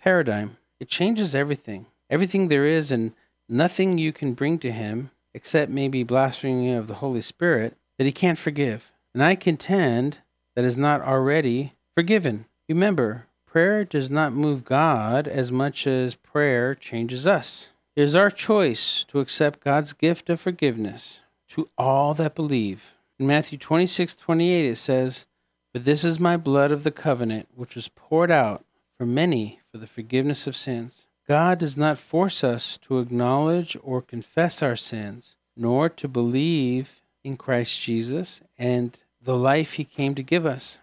paradigm. 0.00 0.56
It 0.78 0.88
changes 0.88 1.34
everything. 1.34 1.86
Everything 2.08 2.46
there 2.46 2.64
is 2.64 2.92
and 2.92 3.12
nothing 3.48 3.98
you 3.98 4.12
can 4.12 4.34
bring 4.34 4.60
to 4.60 4.70
him, 4.70 5.10
except 5.34 5.72
maybe 5.72 6.04
blasphemy 6.04 6.72
of 6.72 6.86
the 6.86 6.94
Holy 6.94 7.20
Spirit, 7.20 7.76
that 7.98 8.04
he 8.04 8.12
can't 8.12 8.38
forgive. 8.38 8.92
And 9.12 9.22
I 9.22 9.34
contend 9.34 10.18
that 10.54 10.64
is 10.64 10.76
not 10.76 11.02
already 11.02 11.74
forgiven. 11.94 12.46
Remember, 12.68 13.26
prayer 13.46 13.84
does 13.84 14.10
not 14.10 14.32
move 14.32 14.64
God 14.64 15.28
as 15.28 15.52
much 15.52 15.86
as 15.86 16.14
prayer 16.14 16.74
changes 16.74 17.26
us. 17.26 17.68
It 17.96 18.02
is 18.02 18.16
our 18.16 18.30
choice 18.30 19.04
to 19.08 19.20
accept 19.20 19.64
God's 19.64 19.92
gift 19.92 20.30
of 20.30 20.40
forgiveness 20.40 21.20
to 21.48 21.68
all 21.76 22.14
that 22.14 22.34
believe. 22.34 22.92
In 23.18 23.26
Matthew 23.26 23.58
26 23.58 24.14
28, 24.14 24.66
it 24.66 24.76
says, 24.76 25.26
but 25.72 25.84
this 25.84 26.02
is 26.04 26.18
my 26.18 26.36
blood 26.36 26.72
of 26.72 26.82
the 26.82 26.90
covenant, 26.90 27.48
which 27.54 27.74
was 27.74 27.88
poured 27.88 28.30
out 28.30 28.64
for 28.96 29.06
many 29.06 29.60
for 29.70 29.78
the 29.78 29.86
forgiveness 29.86 30.46
of 30.46 30.56
sins. 30.56 31.06
God 31.26 31.58
does 31.58 31.76
not 31.76 31.98
force 31.98 32.42
us 32.42 32.78
to 32.88 32.98
acknowledge 32.98 33.76
or 33.82 34.00
confess 34.00 34.62
our 34.62 34.76
sins, 34.76 35.36
nor 35.56 35.88
to 35.90 36.08
believe 36.08 37.02
in 37.24 37.36
Christ 37.36 37.80
Jesus 37.80 38.40
and 38.56 38.96
the 39.20 39.36
life 39.36 39.74
he 39.74 39.84
came 39.84 40.14
to 40.14 40.22
give 40.22 40.46
us. 40.46 40.78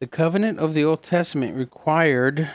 The 0.00 0.06
covenant 0.06 0.58
of 0.58 0.74
the 0.74 0.84
Old 0.84 1.02
Testament 1.02 1.56
required 1.56 2.50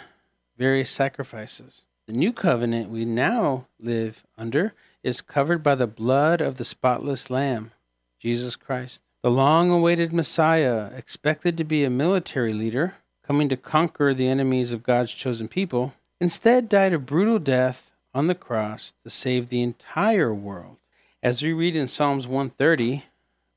various 0.58 0.90
sacrifices. 0.90 1.82
The 2.08 2.13
new 2.13 2.34
covenant 2.34 2.90
we 2.90 3.06
now 3.06 3.68
live 3.80 4.26
under 4.38 4.74
is 5.04 5.22
covered 5.22 5.62
by 5.62 5.76
the 5.76 5.88
blood 5.88 6.42
of 6.42 6.56
the 6.56 6.66
spotless 6.66 7.30
Lamb, 7.30 7.72
Jesus 8.20 8.56
Christ. 8.56 9.02
The 9.24 9.32
long 9.32 9.70
awaited 9.70 10.13
Messiah, 10.13 10.92
expected 10.96 11.58
to 11.58 11.63
be 11.63 11.84
a 11.84 11.90
military 11.90 12.54
leader, 12.54 12.96
coming 13.24 13.50
to 13.50 13.58
conquer 13.58 14.13
the 14.13 14.30
enemies 14.30 14.72
of 14.72 14.84
God's 14.84 15.12
chosen 15.12 15.48
people, 15.48 15.94
instead 16.20 16.70
died 16.70 16.94
a 16.94 17.00
brutal 17.00 17.40
death 17.40 17.92
on 18.13 18.28
the 18.28 18.36
cross 18.36 18.94
to 19.04 19.10
save 19.10 19.50
the 19.50 19.62
entire 19.62 20.34
world. 20.34 20.78
As 21.22 21.42
we 21.42 21.52
read 21.52 21.76
in 21.76 21.88
Psalms 21.88 22.26
130, 22.26 23.04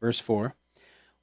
verse 0.00 0.18
4, 0.18 0.54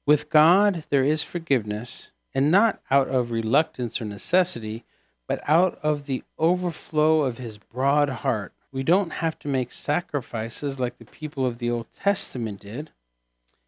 with 0.06 0.30
God 0.30 0.84
there 0.90 1.04
is 1.04 1.22
forgiveness, 1.22 2.10
and 2.34 2.50
not 2.50 2.80
out 2.90 3.08
of 3.08 3.30
reluctance 3.30 4.00
or 4.00 4.04
necessity, 4.04 4.84
but 5.26 5.46
out 5.46 5.78
of 5.82 6.06
the 6.06 6.22
overflow 6.38 7.22
of 7.22 7.38
his 7.38 7.58
broad 7.58 8.08
heart. 8.08 8.52
We 8.72 8.82
don't 8.82 9.14
have 9.14 9.38
to 9.40 9.48
make 9.48 9.72
sacrifices 9.72 10.78
like 10.78 10.98
the 10.98 11.04
people 11.04 11.46
of 11.46 11.58
the 11.58 11.70
Old 11.70 11.86
Testament 11.94 12.60
did. 12.60 12.90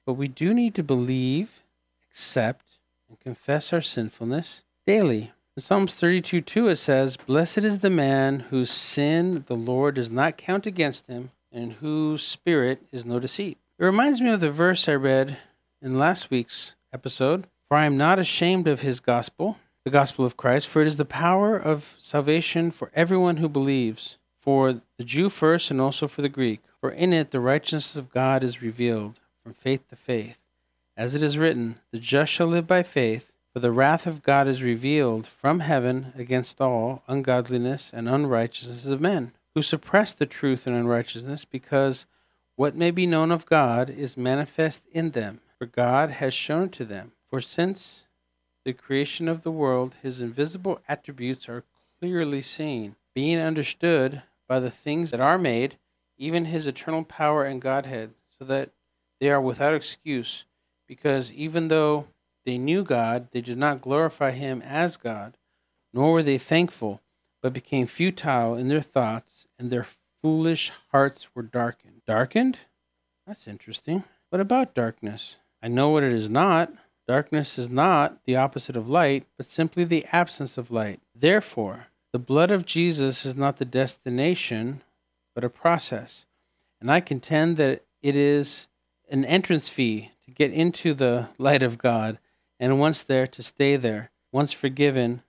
But 0.07 0.15
we 0.15 0.29
do 0.29 0.53
need 0.55 0.75
to 0.75 0.83
believe, 0.83 1.61
accept, 2.11 2.65
and 3.09 3.21
confess 3.21 3.73
our 3.73 3.81
sinfulness 3.81 4.63
daily. 4.87 5.33
In 5.57 5.63
Psalms 5.63 5.95
32 5.95 6.41
2, 6.41 6.69
it 6.69 6.77
says, 6.77 7.17
Blessed 7.17 7.59
is 7.59 7.81
the 7.81 7.91
man 7.91 8.41
whose 8.51 8.71
sin 8.71 9.45
the 9.47 9.57
Lord 9.57 9.97
does 9.97 10.11
not 10.11 10.39
count 10.39 10.67
against 10.67 11.07
him, 11.07 11.31
and 11.53 11.75
whose 11.75 12.23
spirit 12.23 12.83
is 12.93 13.05
no 13.05 13.19
deceit. 13.19 13.59
It 13.81 13.87
reminds 13.87 14.21
me 14.21 14.29
of 14.29 14.41
the 14.41 14.51
verse 14.51 14.91
I 14.91 14.95
read 14.95 15.39
in 15.81 15.99
last 15.99 16.31
week's 16.31 16.75
episode 16.93 17.47
For 17.67 17.79
I 17.79 17.87
am 17.87 17.97
not 17.97 18.19
ashamed 18.19 18.69
of 18.69 18.81
his 18.81 19.01
gospel, 19.01 19.57
the 19.87 19.91
gospel 19.91 20.27
of 20.27 20.37
Christ, 20.37 20.69
for 20.69 20.83
it 20.83 20.87
is 20.87 20.99
the 20.99 21.07
power 21.07 21.57
of 21.57 21.97
salvation 21.99 22.73
for 22.73 22.91
everyone 22.95 23.39
who 23.39 23.49
believes, 23.49 24.19
for 24.39 24.83
the 24.99 25.05
Jew 25.05 25.31
first 25.31 25.71
and 25.71 25.81
also 25.81 26.07
for 26.09 26.21
the 26.21 26.29
Greek. 26.29 26.61
For 26.79 26.91
in 26.91 27.15
it 27.15 27.31
the 27.31 27.41
righteousness 27.41 27.97
of 27.97 28.13
God 28.13 28.45
is 28.45 28.61
revealed 28.61 29.19
from 29.43 29.55
faith 29.55 29.89
to 29.89 29.97
faith. 29.97 30.41
As 30.95 31.15
it 31.15 31.23
is 31.23 31.39
written, 31.39 31.77
The 31.91 31.99
just 31.99 32.31
shall 32.31 32.49
live 32.49 32.67
by 32.67 32.83
faith. 32.83 33.33
For 33.55 33.61
the 33.61 33.73
wrath 33.73 34.07
of 34.07 34.23
God 34.23 34.47
is 34.47 34.63
revealed 34.63 35.27
from 35.27 35.61
heaven 35.61 36.13
against 36.19 36.61
all 36.61 37.03
ungodliness 37.09 37.93
and 37.95 38.11
unrighteousness 38.11 38.85
of 38.85 39.01
men, 39.01 39.33
who 39.55 39.63
suppress 39.63 40.13
the 40.13 40.27
truth 40.27 40.67
and 40.67 40.77
unrighteousness, 40.77 41.47
because 41.47 42.05
what 42.57 42.77
may 42.77 42.91
be 42.91 43.07
known 43.07 43.33
of 43.33 43.47
God 43.47 43.89
is 43.91 44.17
manifest 44.17 44.83
in 44.93 45.11
them, 45.11 45.41
for 45.59 45.67
God 45.67 46.11
has 46.11 46.35
shown 46.35 46.69
to 46.71 46.85
them. 46.85 47.13
For 47.29 47.41
since 47.41 48.05
the 48.65 48.73
creation 48.73 49.29
of 49.29 49.43
the 49.43 49.51
world, 49.51 49.97
his 50.03 50.21
invisible 50.21 50.81
attributes 50.89 51.49
are 51.49 51.65
clearly 52.01 52.41
seen, 52.41 52.97
being 53.15 53.39
understood 53.39 54.23
by 54.49 54.61
the 54.61 54.71
things 54.71 55.11
that 55.11 55.21
are 55.21 55.39
made, 55.39 55.77
even 56.19 56.47
his 56.47 56.67
eternal 56.67 57.05
power 57.05 57.45
and 57.45 57.63
Godhead, 57.63 58.11
so 58.39 58.45
that 58.45 58.71
they 59.21 59.31
are 59.31 59.41
without 59.41 59.75
excuse, 59.75 60.45
because 60.87 61.33
even 61.33 61.69
though 61.69 62.07
they 62.45 62.59
knew 62.59 62.83
God, 62.83 63.29
they 63.33 63.41
did 63.41 63.59
not 63.59 63.83
glorify 63.83 64.33
him 64.33 64.61
as 64.63 64.97
God, 64.97 65.37
nor 65.93 66.13
were 66.13 66.23
they 66.23 66.39
thankful, 66.39 67.01
but 67.43 67.53
became 67.53 67.87
futile 67.87 68.55
in 68.55 68.69
their 68.69 68.83
thoughts, 68.83 69.47
and 69.59 69.71
their 69.71 69.87
foolish 70.23 70.73
hearts 70.91 71.29
were 71.35 71.43
darkened. 71.43 72.00
Darkened? 72.11 72.59
That's 73.25 73.47
interesting. 73.47 74.03
What 74.31 74.41
about 74.41 74.75
darkness? 74.75 75.37
I 75.63 75.69
know 75.69 75.91
what 75.91 76.03
it 76.03 76.13
is 76.13 76.29
not. 76.29 76.73
Darkness 77.07 77.57
is 77.57 77.71
not 77.71 78.19
the 78.25 78.35
opposite 78.35 78.77
of 78.77 78.89
light, 78.89 79.27
but 79.37 79.47
simply 79.47 79.85
the 79.85 80.05
absence 80.11 80.59
of 80.59 80.73
light. 80.73 80.99
Therefore, 81.15 81.87
the 82.13 82.19
blood 82.19 82.51
of 82.51 82.67
Jesus 82.67 83.25
is 83.25 83.37
not 83.37 83.59
the 83.59 83.65
destination, 83.65 84.83
but 85.37 85.45
a 85.45 85.49
process. 85.49 86.27
And 86.81 86.91
I 86.91 86.99
contend 86.99 87.57
that 87.59 87.85
it 88.03 88.17
is 88.17 88.67
an 89.09 89.25
entrance 89.25 89.69
fee 89.69 90.11
to 90.25 90.33
get 90.33 90.53
into 90.53 90.95
the 90.95 91.29
light 91.39 91.63
of 91.63 91.79
God 91.79 92.19
and 92.59 92.81
once 92.81 93.05
there 93.05 93.29
to 93.29 93.43
stay 93.45 93.77
there, 93.77 94.11
once 94.33 94.53
forgiven 94.53 95.23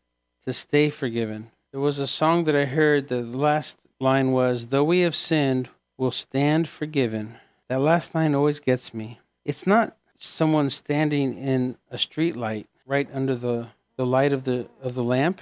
to 0.48 0.52
stay 0.52 0.89
forgiven. 0.89 1.52
There 1.70 1.80
was 1.80 2.00
a 2.00 2.08
song 2.08 2.46
that 2.46 2.56
I 2.56 2.65
heard, 2.65 3.08
the 3.08 3.22
last 3.22 3.78
line 4.00 4.32
was, 4.32 4.70
Though 4.70 4.84
we 4.84 5.02
have 5.02 5.15
sinned, 5.15 5.70
we'll 6.02 6.10
stand 6.10 6.68
forgiven. 6.68 7.36
That 7.68 7.80
last 7.80 8.16
line 8.16 8.34
always 8.34 8.60
gets 8.60 8.92
me. 8.92 9.20
It's 9.46 9.68
not 9.68 9.96
someone 10.18 10.72
standing 10.72 11.38
in 11.38 11.78
a 11.92 11.98
street 12.00 12.36
light 12.36 12.68
right 12.88 13.08
under 13.14 13.36
the, 13.36 13.68
the 13.98 14.06
light 14.06 14.34
of 14.34 14.44
the 14.44 14.68
of 14.82 14.96
the 14.96 15.04
lamp. 15.04 15.42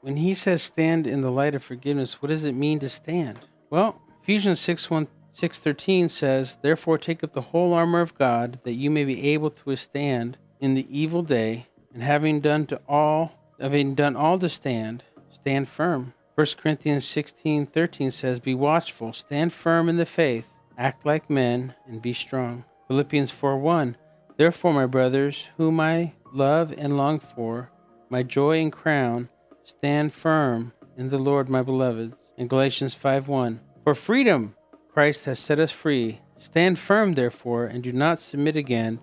When 0.00 0.16
he 0.16 0.32
says 0.32 0.62
stand 0.62 1.06
in 1.06 1.20
the 1.20 1.30
light 1.30 1.54
of 1.54 1.62
forgiveness, 1.62 2.22
what 2.22 2.28
does 2.28 2.46
it 2.46 2.52
mean 2.52 2.78
to 2.78 2.88
stand? 2.88 3.40
Well, 3.68 4.00
Ephesians 4.22 4.60
6 4.60 4.88
1 4.88 5.08
613 5.32 6.08
says, 6.08 6.56
Therefore 6.62 6.96
take 6.96 7.22
up 7.22 7.34
the 7.34 7.42
whole 7.52 7.74
armor 7.74 8.00
of 8.00 8.16
God, 8.16 8.58
that 8.64 8.72
you 8.72 8.90
may 8.90 9.04
be 9.04 9.28
able 9.28 9.50
to 9.50 9.62
withstand 9.66 10.38
in 10.58 10.72
the 10.72 10.86
evil 10.88 11.22
day, 11.22 11.66
and 11.92 12.02
having 12.02 12.40
done 12.40 12.64
to 12.68 12.80
all, 12.88 13.34
having 13.60 13.94
done 13.94 14.16
all 14.16 14.38
to 14.38 14.48
stand, 14.48 15.04
stand 15.34 15.68
firm. 15.68 16.14
1 16.36 16.46
Corinthians 16.58 17.06
16 17.06 17.64
13 17.64 18.10
says, 18.10 18.40
Be 18.40 18.54
watchful, 18.54 19.14
stand 19.14 19.54
firm 19.54 19.88
in 19.88 19.96
the 19.96 20.04
faith, 20.04 20.50
act 20.76 21.06
like 21.06 21.30
men, 21.30 21.74
and 21.86 22.02
be 22.02 22.12
strong. 22.12 22.62
Philippians 22.88 23.30
4 23.30 23.56
1 23.56 23.96
Therefore, 24.36 24.74
my 24.74 24.84
brothers, 24.84 25.46
whom 25.56 25.80
I 25.80 26.12
love 26.34 26.74
and 26.76 26.98
long 26.98 27.20
for, 27.20 27.70
my 28.10 28.22
joy 28.22 28.60
and 28.60 28.70
crown, 28.70 29.30
stand 29.64 30.12
firm 30.12 30.74
in 30.98 31.08
the 31.08 31.16
Lord, 31.16 31.48
my 31.48 31.62
beloveds. 31.62 32.16
In 32.36 32.48
Galatians 32.48 32.92
5 32.92 33.28
1 33.28 33.58
For 33.82 33.94
freedom 33.94 34.54
Christ 34.92 35.24
has 35.24 35.38
set 35.38 35.58
us 35.58 35.72
free. 35.72 36.20
Stand 36.36 36.78
firm, 36.78 37.14
therefore, 37.14 37.64
and 37.64 37.82
do 37.82 37.92
not 37.92 38.18
submit 38.18 38.56
again 38.56 39.00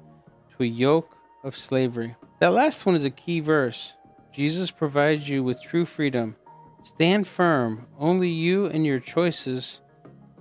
to 0.55 0.63
a 0.63 0.67
yoke 0.67 1.17
of 1.43 1.57
slavery. 1.57 2.15
That 2.39 2.53
last 2.53 2.85
one 2.85 2.93
is 2.93 3.05
a 3.05 3.09
key 3.09 3.39
verse. 3.39 3.93
Jesus 4.31 4.69
provides 4.69 5.27
you 5.27 5.43
with 5.43 5.63
true 5.63 5.85
freedom. 5.85 6.35
Stand 6.83 7.27
firm. 7.27 7.87
Only 7.97 8.29
you 8.29 8.65
and 8.65 8.85
your 8.85 8.99
choices 8.99 9.81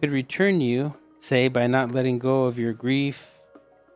could 0.01 0.11
return 0.11 0.61
you, 0.61 0.95
say, 1.21 1.49
by 1.49 1.67
not 1.69 1.93
letting 1.93 2.19
go 2.19 2.45
of 2.45 2.59
your 2.59 2.73
grief, 2.73 3.41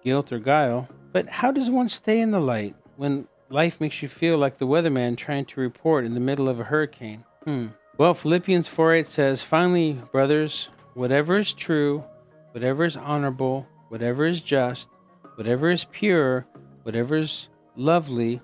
guilt, 0.02 0.32
or 0.32 0.38
guile. 0.38 0.88
But 1.12 1.28
how 1.28 1.50
does 1.50 1.70
one 1.70 1.88
stay 1.88 2.20
in 2.20 2.30
the 2.30 2.40
light 2.40 2.76
when 2.96 3.26
life 3.48 3.80
makes 3.80 4.02
you 4.02 4.09
feel 4.09 4.38
like 4.38 4.59
the 4.59 4.66
weatherman 4.66 5.16
trying 5.16 5.44
to 5.46 5.61
report 5.61 6.04
in 6.04 6.14
the 6.14 6.20
middle 6.20 6.48
of 6.48 6.61
a 6.61 6.64
hurricane? 6.64 7.24
Hmm. 7.44 7.68
Well, 7.98 8.14
Philippians 8.14 8.68
4 8.68 8.92
8 8.92 9.06
says, 9.06 9.42
Finally, 9.42 9.94
brothers, 10.12 10.68
whatever 10.94 11.38
is 11.38 11.52
true, 11.52 12.04
whatever 12.52 12.85
is 12.85 12.96
honorable, 12.96 13.66
whatever 13.88 14.24
is 14.26 14.40
just, 14.40 14.88
whatever 15.35 15.70
is 15.70 15.85
pure, 15.85 16.46
whatever 16.85 17.16
is 17.16 17.48
lovely, 17.74 18.40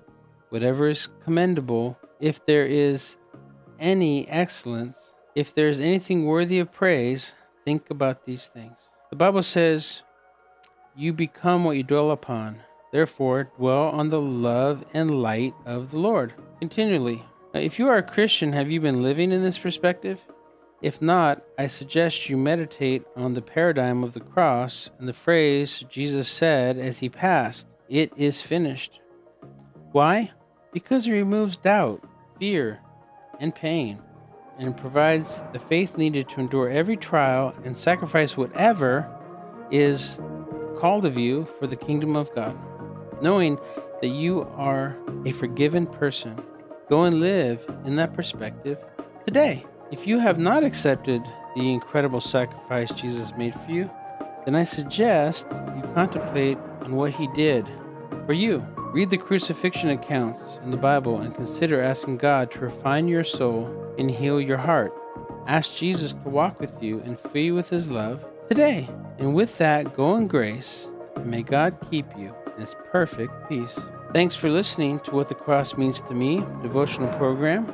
whatever 0.49 0.89
is 0.89 1.07
commendable, 1.23 1.97
if 2.19 2.45
there 2.45 2.65
is 2.65 3.17
any 3.83 4.27
excellence, 4.29 4.95
if 5.35 5.53
there 5.53 5.67
is 5.67 5.81
anything 5.81 6.25
worthy 6.25 6.57
of 6.59 6.71
praise, 6.71 7.33
think 7.65 7.89
about 7.89 8.25
these 8.25 8.47
things. 8.47 8.77
The 9.09 9.17
Bible 9.17 9.43
says, 9.43 10.01
You 10.95 11.11
become 11.11 11.65
what 11.65 11.75
you 11.75 11.83
dwell 11.83 12.09
upon. 12.09 12.61
Therefore, 12.91 13.49
dwell 13.57 13.89
on 13.89 14.09
the 14.09 14.21
love 14.21 14.85
and 14.93 15.21
light 15.21 15.53
of 15.65 15.91
the 15.91 15.99
Lord 15.99 16.33
continually. 16.59 17.23
Now, 17.53 17.59
if 17.59 17.77
you 17.77 17.87
are 17.89 17.97
a 17.97 18.03
Christian, 18.03 18.53
have 18.53 18.71
you 18.71 18.79
been 18.79 19.03
living 19.03 19.31
in 19.31 19.43
this 19.43 19.57
perspective? 19.59 20.23
If 20.81 21.01
not, 21.01 21.43
I 21.57 21.67
suggest 21.67 22.29
you 22.29 22.37
meditate 22.37 23.03
on 23.15 23.33
the 23.33 23.41
paradigm 23.41 24.03
of 24.03 24.13
the 24.13 24.19
cross 24.19 24.89
and 24.99 25.07
the 25.07 25.13
phrase 25.13 25.83
Jesus 25.89 26.27
said 26.27 26.77
as 26.77 26.99
he 26.99 27.09
passed 27.09 27.67
it 27.89 28.13
is 28.15 28.41
finished. 28.41 29.01
Why? 29.91 30.31
Because 30.71 31.05
it 31.05 31.11
removes 31.11 31.57
doubt, 31.57 32.03
fear, 32.39 32.79
and 33.43 33.53
pain, 33.53 33.99
and 34.57 34.75
provides 34.77 35.43
the 35.51 35.59
faith 35.59 35.97
needed 35.97 36.29
to 36.29 36.39
endure 36.39 36.69
every 36.69 36.95
trial 36.95 37.53
and 37.65 37.77
sacrifice 37.77 38.37
whatever 38.37 39.05
is 39.69 40.17
called 40.79 41.05
of 41.05 41.17
you 41.17 41.45
for 41.59 41.67
the 41.67 41.75
kingdom 41.75 42.15
of 42.15 42.33
God. 42.33 42.57
Knowing 43.21 43.59
that 43.99 44.07
you 44.07 44.43
are 44.55 44.95
a 45.25 45.31
forgiven 45.33 45.85
person, 45.85 46.41
go 46.87 47.03
and 47.03 47.19
live 47.19 47.65
in 47.83 47.97
that 47.97 48.13
perspective 48.13 48.81
today. 49.25 49.65
If 49.91 50.07
you 50.07 50.19
have 50.19 50.39
not 50.39 50.63
accepted 50.63 51.21
the 51.53 51.73
incredible 51.73 52.21
sacrifice 52.21 52.91
Jesus 52.91 53.33
made 53.37 53.55
for 53.55 53.71
you, 53.71 53.91
then 54.45 54.55
I 54.55 54.63
suggest 54.63 55.47
you 55.75 55.83
contemplate 55.93 56.57
on 56.81 56.95
what 56.95 57.11
he 57.11 57.27
did 57.35 57.69
for 58.25 58.33
you. 58.33 58.65
Read 58.93 59.09
the 59.09 59.17
crucifixion 59.17 59.89
accounts 59.89 60.59
in 60.63 60.69
the 60.69 60.77
Bible 60.77 61.19
and 61.19 61.33
consider 61.33 61.81
asking 61.81 62.17
God 62.17 62.51
to 62.51 62.59
refine 62.59 63.07
your 63.07 63.23
soul 63.23 63.95
and 63.97 64.11
heal 64.11 64.39
your 64.39 64.57
heart. 64.57 64.93
Ask 65.47 65.73
Jesus 65.73 66.13
to 66.13 66.29
walk 66.29 66.59
with 66.59 66.81
you 66.83 67.01
and 67.03 67.17
fill 67.17 67.41
you 67.41 67.55
with 67.55 67.71
his 67.71 67.89
love 67.89 68.23
today. 68.47 68.87
And 69.17 69.33
with 69.33 69.57
that, 69.57 69.95
go 69.95 70.15
in 70.15 70.27
grace, 70.27 70.87
and 71.15 71.25
may 71.25 71.41
God 71.41 71.75
keep 71.89 72.05
you 72.15 72.35
in 72.53 72.61
his 72.61 72.75
perfect 72.91 73.33
peace. 73.49 73.79
Thanks 74.13 74.35
for 74.35 74.47
listening 74.47 74.99
to 74.99 75.11
What 75.15 75.27
the 75.27 75.33
Cross 75.33 75.75
Means 75.75 75.99
to 76.01 76.13
Me 76.13 76.43
devotional 76.61 77.11
program, 77.17 77.65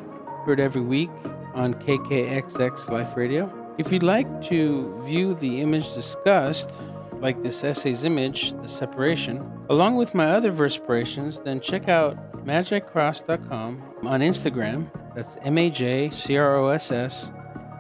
heard 0.45 0.61
every 0.61 0.81
week 0.81 1.09
on 1.53 1.73
KKXX 1.73 2.87
Life 2.87 3.17
Radio. 3.17 3.51
If 3.77 3.91
you'd 3.91 4.03
like 4.03 4.41
to 4.47 5.03
view 5.03 5.33
the 5.33 5.59
image 5.59 5.93
discussed, 5.93 6.71
like 7.19 7.41
this 7.41 7.61
essay's 7.65 8.05
image, 8.05 8.53
the 8.61 8.69
separation, 8.69 9.58
along 9.69 9.95
with 9.95 10.15
my 10.15 10.31
other 10.31 10.51
verspirations, 10.51 11.43
then 11.43 11.59
check 11.59 11.87
out 11.87 12.45
majicross.com 12.45 13.83
on 14.03 14.19
Instagram. 14.21 14.89
That's 15.15 15.37
M 15.43 15.57
A 15.57 15.69
J 15.69 16.09
C 16.09 16.37
R 16.37 16.57
O 16.57 16.69
S 16.69 16.91
S 16.91 17.31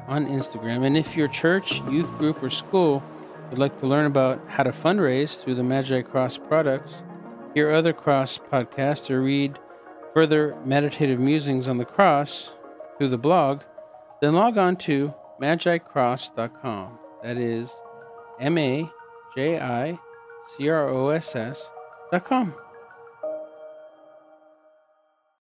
on 0.07 0.27
Instagram. 0.27 0.85
And 0.85 0.97
if 0.97 1.15
your 1.15 1.27
church, 1.27 1.81
youth 1.89 2.09
group, 2.17 2.41
or 2.41 2.49
school 2.49 3.03
would 3.49 3.59
like 3.59 3.79
to 3.79 3.87
learn 3.87 4.05
about 4.05 4.39
how 4.47 4.63
to 4.63 4.71
fundraise 4.71 5.41
through 5.41 5.55
the 5.55 5.63
Maji 5.63 6.05
Cross 6.05 6.37
products, 6.37 6.93
hear 7.53 7.71
other 7.71 7.93
cross 7.93 8.39
podcasts, 8.51 9.09
or 9.09 9.21
read 9.21 9.57
further 10.13 10.55
meditative 10.65 11.19
musings 11.19 11.67
on 11.67 11.77
the 11.77 11.85
cross 11.85 12.51
through 12.97 13.09
the 13.09 13.17
blog, 13.17 13.61
then 14.21 14.33
log 14.33 14.57
on 14.57 14.75
to 14.75 15.13
majicross.com. 15.41 16.99
That 17.23 17.37
is 17.37 17.71
M 18.39 18.57
A 18.57 18.91
J 19.35 19.59
I 19.59 19.99
C 20.47 20.69
R 20.69 20.89
O 20.89 21.09
S 21.09 21.35
S 21.35 21.69
dot 22.11 22.25
com. 22.25 22.53